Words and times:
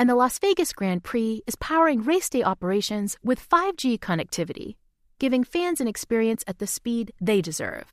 And 0.00 0.08
the 0.08 0.14
Las 0.14 0.38
Vegas 0.38 0.72
Grand 0.72 1.02
Prix 1.02 1.42
is 1.48 1.56
powering 1.56 2.04
race 2.04 2.30
day 2.30 2.44
operations 2.44 3.16
with 3.24 3.40
5G 3.40 3.98
connectivity, 3.98 4.76
giving 5.18 5.42
fans 5.42 5.80
an 5.80 5.88
experience 5.88 6.44
at 6.46 6.60
the 6.60 6.68
speed 6.68 7.10
they 7.20 7.40
deserve. 7.40 7.92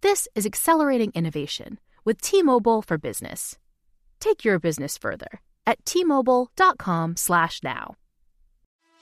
This 0.00 0.26
is 0.34 0.46
accelerating 0.46 1.12
innovation 1.14 1.80
with 2.02 2.22
T-Mobile 2.22 2.80
for 2.80 2.96
Business. 2.96 3.58
Take 4.20 4.42
your 4.42 4.58
business 4.58 4.96
further 4.96 5.42
at 5.66 5.84
t-mobile.com/now. 5.84 7.94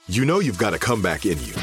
You 0.09 0.25
know 0.25 0.39
you've 0.39 0.57
got 0.57 0.73
a 0.73 0.79
comeback 0.79 1.25
in 1.25 1.41
you. 1.43 1.53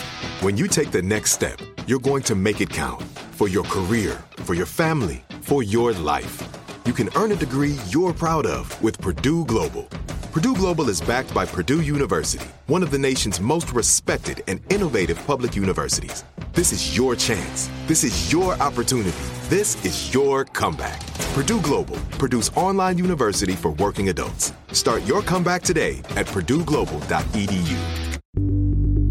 When 0.41 0.57
you 0.57 0.67
take 0.67 0.91
the 0.91 1.03
next 1.03 1.33
step, 1.33 1.59
you're 1.87 1.99
going 1.99 2.23
to 2.23 2.35
make 2.35 2.63
it 2.63 2.71
count 2.71 3.03
for 3.33 3.49
your 3.49 3.65
career, 3.65 4.25
for 4.45 4.55
your 4.55 4.67
family, 4.67 5.23
for 5.43 5.63
your 5.63 5.93
life. 5.93 6.43
You 6.87 6.95
can 6.95 7.11
earn 7.17 7.33
a 7.33 7.37
degree 7.37 7.77
you're 7.91 8.15
proud 8.15 8.47
of 8.47 8.83
with 8.83 8.99
Purdue 8.99 9.45
Global. 9.45 9.91
Purdue 10.35 10.57
Global 10.57 10.89
is 10.89 11.01
backed 11.01 11.33
by 11.33 11.47
Purdue 11.47 11.81
University, 11.83 12.45
one 12.67 12.83
of 12.83 12.91
the 12.91 12.99
nation's 12.99 13.41
most 13.41 13.73
respected 13.73 14.43
and 14.49 14.61
innovative 14.69 15.17
public 15.29 15.55
universities. 15.55 16.25
This 16.55 16.73
is 16.73 16.97
your 16.97 17.15
chance. 17.15 17.71
This 17.87 18.03
is 18.03 18.33
your 18.33 18.55
opportunity. 18.55 19.17
This 19.49 19.85
is 19.85 20.13
your 20.13 20.45
comeback. 20.45 21.07
Purdue 21.35 21.61
Global, 21.61 21.95
Purdue's 22.19 22.49
online 22.57 22.99
university 22.99 23.53
for 23.53 23.71
working 23.75 24.09
adults. 24.09 24.53
Start 24.73 25.05
your 25.05 25.23
comeback 25.23 25.63
today 25.63 25.99
at 26.17 26.27
purdueglobal.edu. 26.27 27.79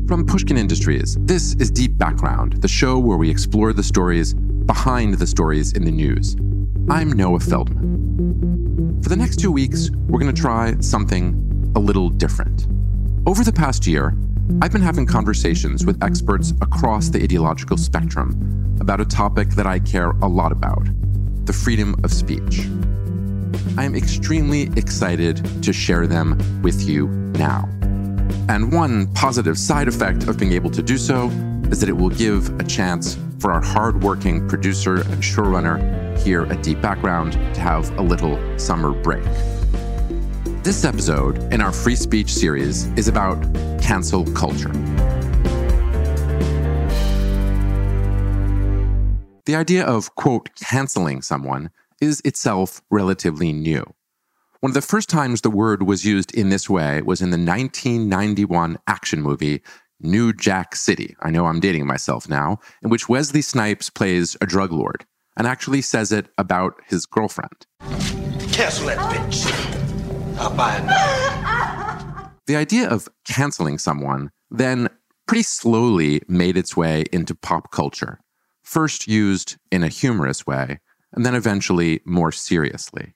From 0.09 0.25
Pushkin 0.25 0.57
Industries, 0.57 1.15
this 1.21 1.53
is 1.53 1.71
Deep 1.71 1.97
Background, 1.97 2.61
the 2.61 2.67
show 2.67 2.99
where 2.99 3.17
we 3.17 3.29
explore 3.29 3.71
the 3.71 3.81
stories 3.81 4.33
behind 4.33 5.13
the 5.13 5.27
stories 5.27 5.71
in 5.71 5.85
the 5.85 5.91
news. 5.91 6.35
I'm 6.89 7.13
Noah 7.13 7.39
Feldman. 7.39 9.01
For 9.01 9.07
the 9.07 9.15
next 9.15 9.37
two 9.37 9.53
weeks, 9.53 9.89
we're 10.07 10.19
going 10.19 10.33
to 10.33 10.41
try 10.41 10.75
something 10.81 11.71
a 11.77 11.79
little 11.79 12.09
different. 12.09 12.67
Over 13.25 13.45
the 13.45 13.53
past 13.53 13.87
year, 13.87 14.17
I've 14.61 14.73
been 14.73 14.81
having 14.81 15.05
conversations 15.05 15.85
with 15.85 16.03
experts 16.03 16.51
across 16.61 17.07
the 17.07 17.23
ideological 17.23 17.77
spectrum 17.77 18.77
about 18.81 18.99
a 18.99 19.05
topic 19.05 19.51
that 19.51 19.65
I 19.65 19.79
care 19.79 20.09
a 20.09 20.27
lot 20.27 20.51
about 20.51 20.85
the 21.45 21.53
freedom 21.53 21.95
of 22.03 22.11
speech. 22.11 22.67
I 23.77 23.85
am 23.85 23.95
extremely 23.95 24.63
excited 24.75 25.63
to 25.63 25.71
share 25.71 26.05
them 26.05 26.37
with 26.63 26.83
you 26.83 27.07
now. 27.07 27.69
And 28.49 28.73
one 28.73 29.07
positive 29.13 29.57
side 29.57 29.87
effect 29.87 30.27
of 30.27 30.37
being 30.37 30.51
able 30.51 30.69
to 30.71 30.81
do 30.81 30.97
so 30.97 31.29
is 31.71 31.79
that 31.79 31.87
it 31.87 31.95
will 31.95 32.09
give 32.09 32.59
a 32.59 32.63
chance 32.63 33.17
for 33.43 33.51
our 33.51 33.61
hardworking 33.61 34.47
producer 34.47 35.01
and 35.01 35.21
showrunner 35.21 36.17
here 36.19 36.45
at 36.45 36.63
Deep 36.63 36.79
Background 36.79 37.33
to 37.33 37.59
have 37.59 37.91
a 37.99 38.01
little 38.01 38.39
summer 38.57 38.93
break. 38.93 39.21
This 40.63 40.85
episode 40.85 41.39
in 41.53 41.59
our 41.59 41.73
free 41.73 41.97
speech 41.97 42.33
series 42.33 42.85
is 42.97 43.09
about 43.09 43.41
cancel 43.81 44.23
culture. 44.31 44.71
The 49.45 49.55
idea 49.57 49.85
of, 49.85 50.15
quote, 50.15 50.49
canceling 50.55 51.21
someone 51.21 51.69
is 51.99 52.21
itself 52.23 52.81
relatively 52.89 53.51
new. 53.51 53.83
One 54.61 54.69
of 54.69 54.75
the 54.75 54.81
first 54.81 55.09
times 55.09 55.41
the 55.41 55.49
word 55.49 55.83
was 55.83 56.05
used 56.05 56.33
in 56.33 56.47
this 56.47 56.69
way 56.69 57.01
was 57.01 57.21
in 57.21 57.31
the 57.31 57.37
1991 57.37 58.77
action 58.87 59.21
movie 59.21 59.61
New 60.03 60.33
Jack 60.33 60.75
City. 60.75 61.15
I 61.21 61.31
know 61.31 61.45
I'm 61.45 61.59
dating 61.59 61.87
myself 61.87 62.29
now, 62.29 62.59
in 62.83 62.89
which 62.89 63.09
Wesley 63.09 63.41
Snipes 63.41 63.89
plays 63.89 64.37
a 64.41 64.45
drug 64.45 64.71
lord 64.71 65.05
and 65.35 65.47
actually 65.47 65.81
says 65.81 66.11
it 66.11 66.27
about 66.37 66.79
his 66.87 67.05
girlfriend. 67.05 67.65
Cancel 68.51 68.87
that 68.87 68.99
bitch. 68.99 70.37
I'll 70.37 70.55
buy 70.55 70.77
it. 70.77 72.03
The 72.45 72.57
idea 72.57 72.89
of 72.89 73.07
canceling 73.25 73.77
someone 73.77 74.29
then 74.51 74.89
pretty 75.27 75.43
slowly 75.43 76.21
made 76.27 76.57
its 76.57 76.75
way 76.75 77.05
into 77.13 77.35
pop 77.35 77.71
culture, 77.71 78.19
first 78.61 79.07
used 79.07 79.55
in 79.71 79.81
a 79.81 79.87
humorous 79.87 80.45
way, 80.45 80.81
and 81.13 81.25
then 81.25 81.35
eventually 81.35 82.01
more 82.05 82.33
seriously. 82.33 83.13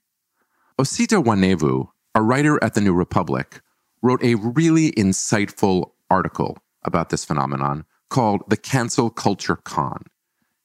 Osita 0.79 1.21
Nwanevu, 1.21 1.89
a 2.15 2.21
writer 2.21 2.63
at 2.63 2.73
the 2.73 2.79
New 2.79 2.93
Republic, 2.93 3.59
wrote 4.01 4.23
a 4.23 4.35
really 4.35 4.91
insightful 4.91 5.91
article 6.09 6.57
about 6.87 7.09
this 7.09 7.25
phenomenon 7.25 7.85
called 8.09 8.43
The 8.47 8.57
Cancel 8.57 9.09
Culture 9.09 9.57
Con 9.57 10.05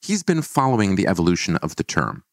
he's 0.03 0.23
been 0.23 0.43
following 0.43 0.97
the 0.97 1.07
evolution 1.07 1.57
of 1.59 1.77
the 1.77 1.85
term. 1.85 2.25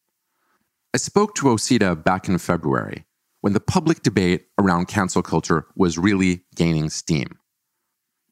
I 0.92 0.98
spoke 0.98 1.34
to 1.36 1.46
Osita 1.46 2.02
back 2.02 2.28
in 2.28 2.38
February 2.38 3.04
when 3.40 3.52
the 3.52 3.60
public 3.60 4.02
debate 4.02 4.46
around 4.58 4.88
cancel 4.88 5.22
culture 5.22 5.66
was 5.76 5.96
really 5.96 6.42
gaining 6.56 6.90
steam. 6.90 7.38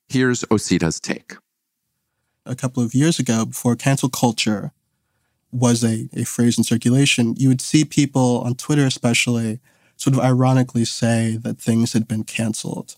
Here's 0.09 0.43
Osita's 0.45 1.01
take. 1.01 1.35
A 2.45 2.57
couple 2.57 2.83
of 2.83 2.95
years 2.95 3.19
ago, 3.19 3.45
before 3.47 3.77
cancel 3.77 4.09
culture 4.09 4.73
was 5.53 5.85
a, 5.85 6.09
a 6.15 6.25
phrase 6.25 6.59
in 6.59 6.65
circulation, 6.65 7.35
you 7.39 7.49
would 7.49 7.61
see 7.61 7.85
people 7.85 8.41
on 8.41 8.55
Twitter, 8.55 8.85
especially, 8.87 9.61
sort 9.97 10.15
of 10.15 10.21
ironically 10.21 10.85
say 10.85 11.39
that 11.41 11.59
things 11.59 11.93
had 11.93 12.09
been 12.09 12.25
canceled. 12.25 12.97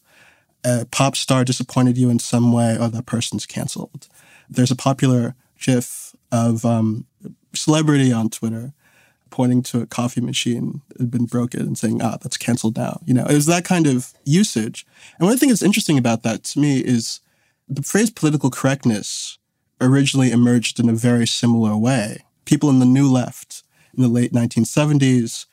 A 0.64 0.84
pop 0.84 1.16
star 1.16 1.44
disappointed 1.44 1.96
you 1.96 2.10
in 2.10 2.18
some 2.18 2.52
way, 2.52 2.76
or 2.78 2.88
that 2.88 3.06
person's 3.06 3.46
canceled. 3.46 4.08
There's 4.48 4.70
a 4.70 4.76
popular 4.76 5.34
GIF 5.58 6.14
of 6.32 6.64
um, 6.64 7.06
celebrity 7.54 8.12
on 8.12 8.30
Twitter 8.30 8.72
pointing 9.30 9.62
to 9.62 9.80
a 9.80 9.86
coffee 9.86 10.20
machine 10.20 10.82
that 10.88 11.00
had 11.00 11.10
been 11.10 11.24
broken 11.24 11.60
and 11.60 11.78
saying, 11.78 12.02
ah, 12.02 12.18
that's 12.20 12.36
canceled 12.36 12.76
now. 12.76 13.00
You 13.04 13.14
know, 13.14 13.24
it 13.24 13.34
was 13.34 13.46
that 13.46 13.64
kind 13.64 13.86
of 13.86 14.12
usage. 14.24 14.84
And 15.18 15.26
one 15.26 15.38
thing 15.38 15.48
that's 15.48 15.62
interesting 15.62 15.96
about 15.96 16.22
that 16.24 16.44
to 16.44 16.58
me 16.58 16.80
is 16.80 17.20
the 17.68 17.82
phrase 17.82 18.10
political 18.10 18.50
correctness 18.50 19.38
originally 19.80 20.32
emerged 20.32 20.80
in 20.80 20.88
a 20.88 20.94
very 20.94 21.26
similar 21.26 21.76
way. 21.76 22.24
People 22.44 22.68
in 22.68 22.80
the 22.80 22.86
New 22.86 23.10
Left 23.10 23.62
in 23.96 24.02
the 24.02 24.08
late 24.08 24.32
1970s 24.32 25.46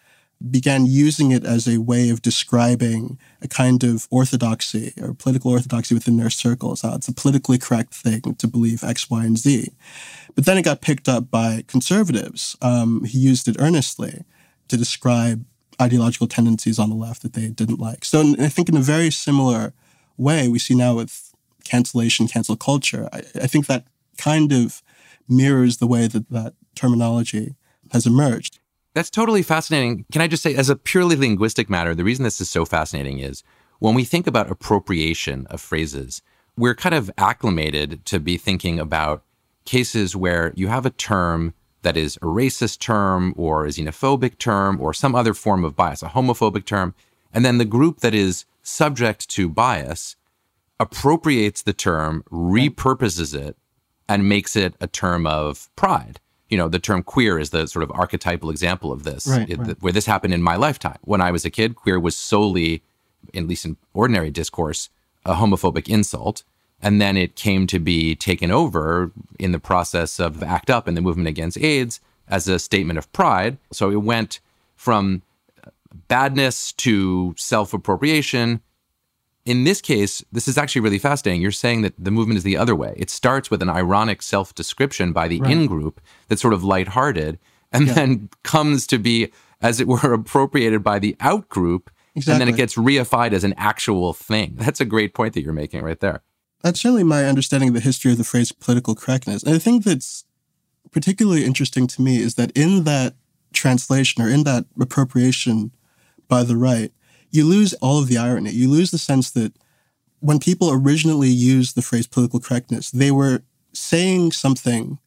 began 0.51 0.85
using 0.85 1.31
it 1.31 1.43
as 1.43 1.67
a 1.67 1.79
way 1.79 2.09
of 2.09 2.21
describing 2.21 3.17
a 3.41 3.47
kind 3.47 3.83
of 3.83 4.07
orthodoxy 4.11 4.93
or 5.01 5.13
political 5.13 5.51
orthodoxy 5.51 5.95
within 5.95 6.17
their 6.17 6.29
circles. 6.29 6.83
It's 6.83 7.07
a 7.07 7.13
politically 7.13 7.57
correct 7.57 7.93
thing 7.93 8.35
to 8.35 8.47
believe 8.47 8.83
X, 8.83 9.09
Y, 9.09 9.25
and 9.25 9.37
Z. 9.37 9.71
But 10.35 10.45
then 10.45 10.57
it 10.57 10.63
got 10.63 10.81
picked 10.81 11.09
up 11.09 11.31
by 11.31 11.63
conservatives. 11.67 12.55
Um, 12.61 13.03
he 13.03 13.17
used 13.17 13.47
it 13.47 13.55
earnestly 13.59 14.23
to 14.67 14.77
describe 14.77 15.45
ideological 15.81 16.27
tendencies 16.27 16.77
on 16.77 16.89
the 16.89 16.95
left 16.95 17.23
that 17.23 17.33
they 17.33 17.49
didn't 17.49 17.79
like. 17.79 18.05
So 18.05 18.35
I 18.39 18.49
think 18.49 18.69
in 18.69 18.77
a 18.77 18.81
very 18.81 19.09
similar 19.09 19.73
way, 20.17 20.47
we 20.47 20.59
see 20.59 20.75
now 20.75 20.95
with 20.95 21.33
cancellation, 21.63 22.27
cancel 22.27 22.55
culture, 22.55 23.09
I, 23.11 23.19
I 23.41 23.47
think 23.47 23.67
that 23.67 23.85
kind 24.17 24.51
of 24.51 24.81
mirrors 25.27 25.77
the 25.77 25.87
way 25.87 26.07
that 26.07 26.29
that 26.29 26.53
terminology 26.75 27.55
has 27.91 28.05
emerged. 28.05 28.59
That's 28.97 29.11
totally 29.11 29.43
fascinating. 29.43 30.05
Can 30.11 30.23
I 30.23 30.27
just 30.27 30.41
say, 30.41 30.55
as 30.55 30.71
a 30.71 30.75
purely 30.75 31.15
linguistic 31.15 31.69
matter, 31.69 31.93
the 31.93 32.03
reason 32.03 32.23
this 32.23 32.41
is 32.41 32.49
so 32.49 32.65
fascinating 32.65 33.19
is 33.19 33.43
when 33.77 33.93
we 33.93 34.03
think 34.03 34.25
about 34.25 34.49
appropriation 34.49 35.45
of 35.51 35.61
phrases, 35.61 36.23
we're 36.57 36.73
kind 36.73 36.95
of 36.95 37.11
acclimated 37.15 38.03
to 38.05 38.19
be 38.19 38.37
thinking 38.37 38.79
about 38.79 39.23
cases 39.65 40.15
where 40.15 40.51
you 40.55 40.69
have 40.69 40.83
a 40.83 40.89
term 40.89 41.53
that 41.83 41.95
is 41.95 42.17
a 42.17 42.21
racist 42.21 42.79
term 42.79 43.35
or 43.37 43.65
a 43.65 43.69
xenophobic 43.69 44.39
term 44.39 44.81
or 44.81 44.95
some 44.95 45.13
other 45.13 45.35
form 45.35 45.63
of 45.63 45.75
bias, 45.75 46.01
a 46.01 46.07
homophobic 46.07 46.65
term, 46.65 46.95
and 47.31 47.45
then 47.45 47.59
the 47.59 47.65
group 47.65 47.99
that 47.99 48.15
is 48.15 48.45
subject 48.63 49.29
to 49.29 49.47
bias 49.47 50.15
appropriates 50.79 51.61
the 51.61 51.71
term, 51.71 52.23
repurposes 52.31 53.39
it, 53.39 53.57
and 54.09 54.27
makes 54.27 54.55
it 54.55 54.73
a 54.81 54.87
term 54.87 55.27
of 55.27 55.69
pride. 55.75 56.19
You 56.49 56.57
know, 56.57 56.67
the 56.69 56.79
term 56.79 57.03
queer 57.03 57.37
is 57.39 57.49
the 57.49 57.67
sort 57.67 57.83
of 57.83 57.91
archetypal 57.91 58.49
example 58.49 58.91
of 58.91 59.03
this, 59.03 59.27
Right, 59.27 59.49
it- 59.49 59.57
right. 59.59 59.75
where 59.81 59.91
this 59.93 60.05
happened 60.05 60.33
in 60.33 60.41
my 60.41 60.55
lifetime. 60.55 60.97
When 61.01 61.21
I 61.21 61.31
was 61.31 61.43
a 61.45 61.49
kid, 61.49 61.75
queer 61.75 61.99
was 61.99 62.15
solely, 62.15 62.83
at 63.35 63.47
least 63.47 63.65
in 63.65 63.75
ordinary 63.93 64.29
discourse, 64.31 64.89
a 65.25 65.35
homophobic 65.35 65.89
insult. 65.89 66.43
And 66.81 67.01
then 67.01 67.17
it 67.17 67.35
came 67.35 67.65
to 67.67 67.79
be 67.79 68.15
taken 68.15 68.51
over 68.51 69.11
in 69.39 69.51
the 69.51 69.59
process 69.59 70.19
of 70.19 70.41
ACT 70.43 70.69
UP 70.69 70.87
and 70.87 70.95
the 70.95 71.01
movement 71.01 71.27
against 71.27 71.57
AIDS 71.59 71.99
as 72.29 72.47
a 72.47 72.59
statement 72.59 72.97
of 72.99 73.11
pride. 73.13 73.57
So 73.71 73.89
it 73.89 74.03
went 74.03 74.39
from 74.75 75.23
badness 76.07 76.71
to 76.73 77.33
self 77.37 77.73
appropriation. 77.73 78.61
In 79.47 79.63
this 79.63 79.79
case, 79.79 80.23
this 80.29 80.49
is 80.49 80.57
actually 80.57 80.81
really 80.81 80.99
fascinating. 80.99 81.41
You're 81.41 81.51
saying 81.51 81.81
that 81.83 81.93
the 81.97 82.11
movement 82.11 82.37
is 82.37 82.43
the 82.43 82.57
other 82.57 82.75
way. 82.75 82.93
It 82.97 83.09
starts 83.09 83.49
with 83.49 83.61
an 83.61 83.69
ironic 83.69 84.21
self 84.21 84.53
description 84.53 85.13
by 85.13 85.29
the 85.29 85.41
in 85.45 85.67
group 85.67 86.01
that's 86.27 86.41
sort 86.41 86.53
of 86.53 86.65
lighthearted 86.65 87.39
and 87.71 87.87
then 87.87 88.29
comes 88.43 88.85
to 88.87 88.97
be, 88.97 89.31
as 89.61 89.79
it 89.79 89.87
were, 89.87 90.13
appropriated 90.13 90.83
by 90.83 90.99
the 90.99 91.15
out 91.21 91.47
group. 91.47 91.89
And 92.15 92.41
then 92.41 92.49
it 92.49 92.57
gets 92.57 92.75
reified 92.75 93.31
as 93.31 93.43
an 93.43 93.53
actual 93.57 94.11
thing. 94.11 94.55
That's 94.57 94.81
a 94.81 94.85
great 94.85 95.13
point 95.13 95.33
that 95.35 95.43
you're 95.43 95.53
making 95.53 95.81
right 95.81 95.99
there. 95.99 96.23
That's 96.61 96.81
certainly 96.81 97.03
my 97.03 97.25
understanding 97.25 97.69
of 97.69 97.75
the 97.75 97.79
history 97.79 98.11
of 98.11 98.17
the 98.17 98.23
phrase 98.23 98.51
political 98.51 98.95
correctness. 98.95 99.43
And 99.43 99.53
I 99.53 99.59
think 99.59 99.83
that's 99.85 100.25
particularly 100.91 101.45
interesting 101.45 101.87
to 101.87 102.01
me 102.01 102.17
is 102.17 102.35
that 102.35 102.51
in 102.57 102.83
that 102.83 103.13
translation 103.53 104.23
or 104.23 104.27
in 104.27 104.43
that 104.43 104.65
appropriation 104.79 105.71
by 106.27 106.43
the 106.43 106.57
right, 106.57 106.91
you 107.31 107.45
lose 107.45 107.73
all 107.75 107.99
of 107.99 108.07
the 108.07 108.17
irony. 108.17 108.51
You 108.51 108.69
lose 108.69 108.91
the 108.91 108.97
sense 108.97 109.31
that 109.31 109.53
when 110.19 110.39
people 110.39 110.71
originally 110.71 111.29
used 111.29 111.75
the 111.75 111.81
phrase 111.81 112.07
political 112.07 112.39
correctness, 112.39 112.89
they 112.91 113.11
were 113.11 113.43
saying 113.73 114.31
something 114.31 114.99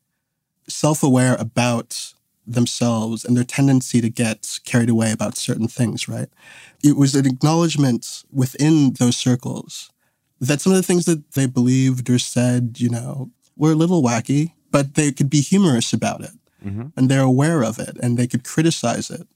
self 0.69 1.03
aware 1.03 1.37
about 1.39 2.15
themselves 2.47 3.25
and 3.25 3.37
their 3.37 3.45
tendency 3.45 4.01
to 4.01 4.09
get 4.09 4.61
carried 4.65 4.89
away 4.89 5.13
about 5.13 5.37
certain 5.37 5.69
things, 5.69 6.09
right? 6.09 6.29
It 6.83 6.97
was 6.97 7.15
an 7.15 7.27
acknowledgement 7.27 8.25
within 8.33 8.95
those 8.95 9.17
circles 9.17 9.91
that 10.41 10.61
some 10.61 10.73
of 10.73 10.77
the 10.77 10.83
things 10.83 11.05
that 11.05 11.33
they 11.33 11.47
believed 11.47 12.09
or 12.09 12.19
said, 12.19 12.77
you 12.79 12.89
know, 12.89 13.31
were 13.57 13.73
a 13.73 13.77
little 13.77 14.03
wacky, 14.03 14.53
but 14.71 14.95
they 14.95 15.13
could 15.13 15.29
be 15.29 15.41
humorous 15.41 15.93
about 15.93 16.23
it. 16.23 16.31
Mm-hmm. 16.65 16.89
And 16.97 17.09
they're 17.09 17.21
aware 17.21 17.63
of 17.63 17.79
it 17.79 17.97
and 18.03 18.17
they 18.17 18.27
could 18.27 18.45
criticize 18.45 19.11
it. 19.11 19.27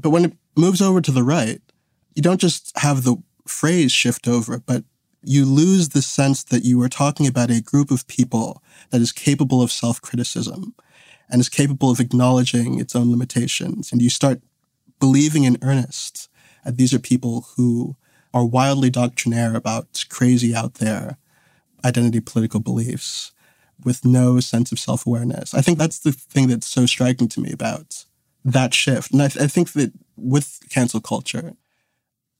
But 0.00 0.10
when 0.10 0.24
it 0.24 0.32
moves 0.56 0.80
over 0.80 1.00
to 1.00 1.10
the 1.10 1.22
right, 1.22 1.60
you 2.18 2.22
don't 2.22 2.40
just 2.40 2.76
have 2.78 3.04
the 3.04 3.16
phrase 3.46 3.92
shift 3.92 4.26
over, 4.26 4.58
but 4.58 4.82
you 5.22 5.44
lose 5.44 5.90
the 5.90 6.02
sense 6.02 6.42
that 6.42 6.64
you 6.64 6.82
are 6.82 6.88
talking 6.88 7.28
about 7.28 7.48
a 7.48 7.62
group 7.62 7.92
of 7.92 8.08
people 8.08 8.60
that 8.90 9.00
is 9.00 9.12
capable 9.12 9.62
of 9.62 9.70
self 9.70 10.02
criticism 10.02 10.74
and 11.30 11.40
is 11.40 11.48
capable 11.48 11.92
of 11.92 12.00
acknowledging 12.00 12.80
its 12.80 12.96
own 12.96 13.12
limitations. 13.12 13.92
And 13.92 14.02
you 14.02 14.10
start 14.10 14.40
believing 14.98 15.44
in 15.44 15.58
earnest 15.62 16.28
that 16.64 16.76
these 16.76 16.92
are 16.92 16.98
people 16.98 17.46
who 17.56 17.94
are 18.34 18.44
wildly 18.44 18.90
doctrinaire 18.90 19.54
about 19.54 20.04
crazy 20.10 20.52
out 20.52 20.74
there 20.74 21.18
identity 21.84 22.18
political 22.18 22.58
beliefs 22.58 23.30
with 23.84 24.04
no 24.04 24.40
sense 24.40 24.72
of 24.72 24.80
self 24.80 25.06
awareness. 25.06 25.54
I 25.54 25.60
think 25.60 25.78
that's 25.78 26.00
the 26.00 26.10
thing 26.10 26.48
that's 26.48 26.66
so 26.66 26.84
striking 26.84 27.28
to 27.28 27.40
me 27.40 27.52
about 27.52 28.06
that 28.44 28.74
shift. 28.74 29.12
And 29.12 29.22
I, 29.22 29.26
I 29.26 29.46
think 29.46 29.74
that 29.74 29.92
with 30.16 30.58
cancel 30.68 31.00
culture, 31.00 31.54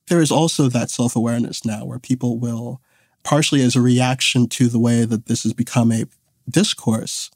there 0.09 0.21
is 0.21 0.31
also 0.31 0.69
that 0.69 0.91
self 0.91 1.17
awareness 1.17 1.65
now 1.65 1.85
where 1.85 1.99
people 1.99 2.39
will, 2.39 2.81
partially 3.23 3.63
as 3.63 3.77
a 3.77 3.81
reaction 3.81 4.49
to 4.49 4.69
the 4.69 4.79
way 4.79 5.05
that 5.05 5.27
this 5.27 5.43
has 5.43 5.53
become 5.53 5.93
a 5.93 6.05
discourse, 6.49 7.31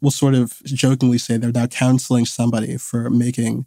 will 0.00 0.10
sort 0.10 0.34
of 0.34 0.62
jokingly 0.64 1.18
say 1.18 1.36
they're 1.36 1.52
now 1.52 1.66
counseling 1.66 2.26
somebody 2.26 2.76
for 2.76 3.08
making 3.10 3.66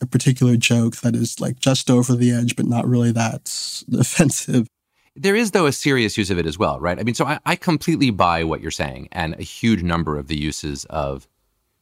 a 0.00 0.06
particular 0.06 0.56
joke 0.56 0.96
that 0.96 1.14
is 1.14 1.40
like 1.40 1.58
just 1.58 1.90
over 1.90 2.14
the 2.14 2.30
edge, 2.30 2.56
but 2.56 2.66
not 2.66 2.86
really 2.86 3.12
that 3.12 3.82
offensive. 3.98 4.66
There 5.14 5.36
is, 5.36 5.50
though, 5.50 5.66
a 5.66 5.72
serious 5.72 6.16
use 6.16 6.30
of 6.30 6.38
it 6.38 6.46
as 6.46 6.58
well, 6.58 6.80
right? 6.80 6.98
I 6.98 7.02
mean, 7.02 7.14
so 7.14 7.26
I, 7.26 7.38
I 7.44 7.54
completely 7.54 8.10
buy 8.10 8.44
what 8.44 8.62
you're 8.62 8.70
saying, 8.70 9.08
and 9.12 9.34
a 9.34 9.42
huge 9.42 9.82
number 9.82 10.16
of 10.16 10.26
the 10.28 10.38
uses 10.38 10.86
of 10.86 11.28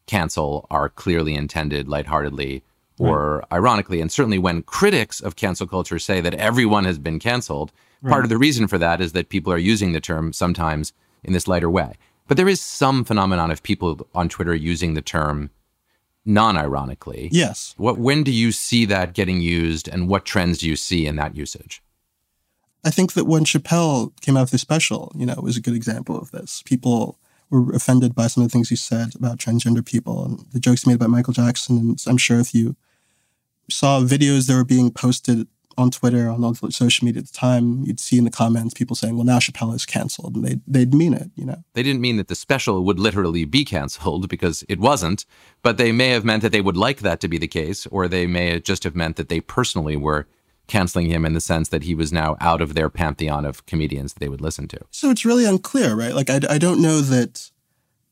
cancel 0.06 0.67
are 0.69 0.88
clearly 0.88 1.37
intended 1.37 1.87
lightheartedly 1.87 2.64
or 3.00 3.44
ironically. 3.52 4.00
And 4.00 4.12
certainly 4.12 4.38
when 4.38 4.62
critics 4.62 5.20
of 5.20 5.37
cancel 5.37 5.67
culture 5.67 5.99
say 5.99 6.20
that 6.20 6.35
everyone 6.35 6.85
has 6.85 6.99
been 6.99 7.19
canceled, 7.19 7.73
part 8.06 8.25
of 8.25 8.31
the 8.31 8.38
reason 8.38 8.67
for 8.67 8.79
that 8.79 9.00
is 9.00 9.12
that 9.12 9.29
people 9.29 9.52
are 9.52 9.58
using 9.58 9.93
the 9.93 10.00
term 10.00 10.32
sometimes 10.32 10.93
in 11.25 11.32
this 11.32 11.49
lighter 11.49 11.70
way. 11.70 11.94
But 12.29 12.37
there 12.37 12.49
is 12.49 12.61
some 12.61 13.05
phenomenon 13.05 13.50
of 13.50 13.62
people 13.62 14.06
on 14.14 14.29
Twitter 14.29 14.55
using 14.55 14.94
the 14.94 15.02
term 15.02 15.50
non 16.25 16.56
ironically. 16.56 17.29
Yes. 17.32 17.75
What, 17.76 17.99
when 17.99 18.23
do 18.23 18.31
you 18.31 18.52
see 18.52 18.85
that 18.85 19.14
getting 19.14 19.41
used, 19.41 19.88
and 19.88 20.08
what 20.08 20.25
trends 20.25 20.58
do 20.58 20.69
you 20.69 20.76
see 20.76 21.06
in 21.06 21.17
that 21.17 21.35
usage? 21.35 21.82
I 22.85 22.91
think 22.91 23.14
that 23.14 23.26
when 23.26 23.44
Chappelle 23.44 24.12
came 24.20 24.37
out 24.37 24.43
with 24.43 24.52
his 24.52 24.61
special, 24.61 25.12
you 25.14 25.26
know, 25.26 25.32
it 25.32 25.43
was 25.43 25.56
a 25.56 25.61
good 25.61 25.75
example 25.75 26.19
of 26.19 26.31
this. 26.31 26.62
People 26.64 27.19
were 27.50 27.73
offended 27.73 28.14
by 28.14 28.29
some 28.29 28.43
of 28.43 28.49
the 28.49 28.52
things 28.52 28.69
he 28.69 28.76
said 28.76 29.14
about 29.14 29.38
transgender 29.38 29.85
people 29.85 30.25
and 30.25 30.47
the 30.52 30.61
jokes 30.61 30.82
he 30.82 30.91
made 30.91 30.97
about 30.97 31.11
Michael 31.11 31.32
Jackson. 31.32 31.79
And 31.79 32.05
I'm 32.06 32.17
sure 32.17 32.38
if 32.38 32.55
you 32.55 32.76
saw 33.71 34.01
videos 34.01 34.47
that 34.47 34.55
were 34.55 34.65
being 34.65 34.91
posted 34.91 35.47
on 35.79 35.91
Twitter, 35.91 36.29
on 36.29 36.45
all 36.45 36.55
social 36.55 37.07
media 37.07 37.21
at 37.21 37.27
the 37.29 37.33
time, 37.33 37.83
you'd 37.85 38.01
see 38.01 38.19
in 38.19 38.25
the 38.25 38.31
comments 38.31 38.75
people 38.75 38.95
saying, 38.95 39.17
well, 39.17 39.25
now 39.25 39.39
Chappelle 39.39 39.75
is 39.75 39.87
canceled. 39.87 40.37
And 40.37 40.45
they'd, 40.45 40.61
they'd 40.67 40.95
mean 40.95 41.15
it, 41.15 41.31
you 41.37 41.47
know. 41.47 41.65
They 41.73 41.83
didn't 41.83 42.03
mean 42.03 42.17
that 42.19 42.29
the 42.29 42.35
special 42.35 42.85
would 42.85 42.99
literally 42.99 43.45
be 43.45 43.65
canceled 43.65 44.29
because 44.29 44.63
it 44.69 44.79
wasn't, 44.79 45.25
but 45.63 45.79
they 45.79 45.91
may 45.91 46.11
have 46.11 46.25
meant 46.25 46.43
that 46.43 46.53
they 46.53 46.61
would 46.61 46.77
like 46.77 46.99
that 46.99 47.21
to 47.21 47.29
be 47.29 47.39
the 47.39 47.49
case, 47.49 47.87
or 47.87 48.09
they 48.09 48.27
may 48.27 48.61
just 48.61 48.85
have 48.85 48.95
meant 48.95 49.17
that 49.17 49.29
they 49.29 49.41
personally 49.41 49.97
were 49.97 50.27
canceling 50.67 51.07
him 51.07 51.25
in 51.25 51.33
the 51.33 51.41
sense 51.41 51.69
that 51.71 51.85
he 51.85 51.95
was 51.95 52.13
now 52.13 52.37
out 52.41 52.61
of 52.61 52.75
their 52.75 52.89
pantheon 52.89 53.45
of 53.45 53.67
comedians 53.67 54.13
that 54.13 54.21
they 54.21 54.29
would 54.29 54.41
listen 54.41 54.69
to. 54.69 54.79
So 54.91 55.11
it's 55.11 55.25
really 55.25 55.45
unclear, 55.45 55.95
right? 55.95 56.15
Like, 56.15 56.31
I, 56.31 56.41
I 56.49 56.59
don't 56.59 56.83
know 56.83 57.01
that 57.01 57.51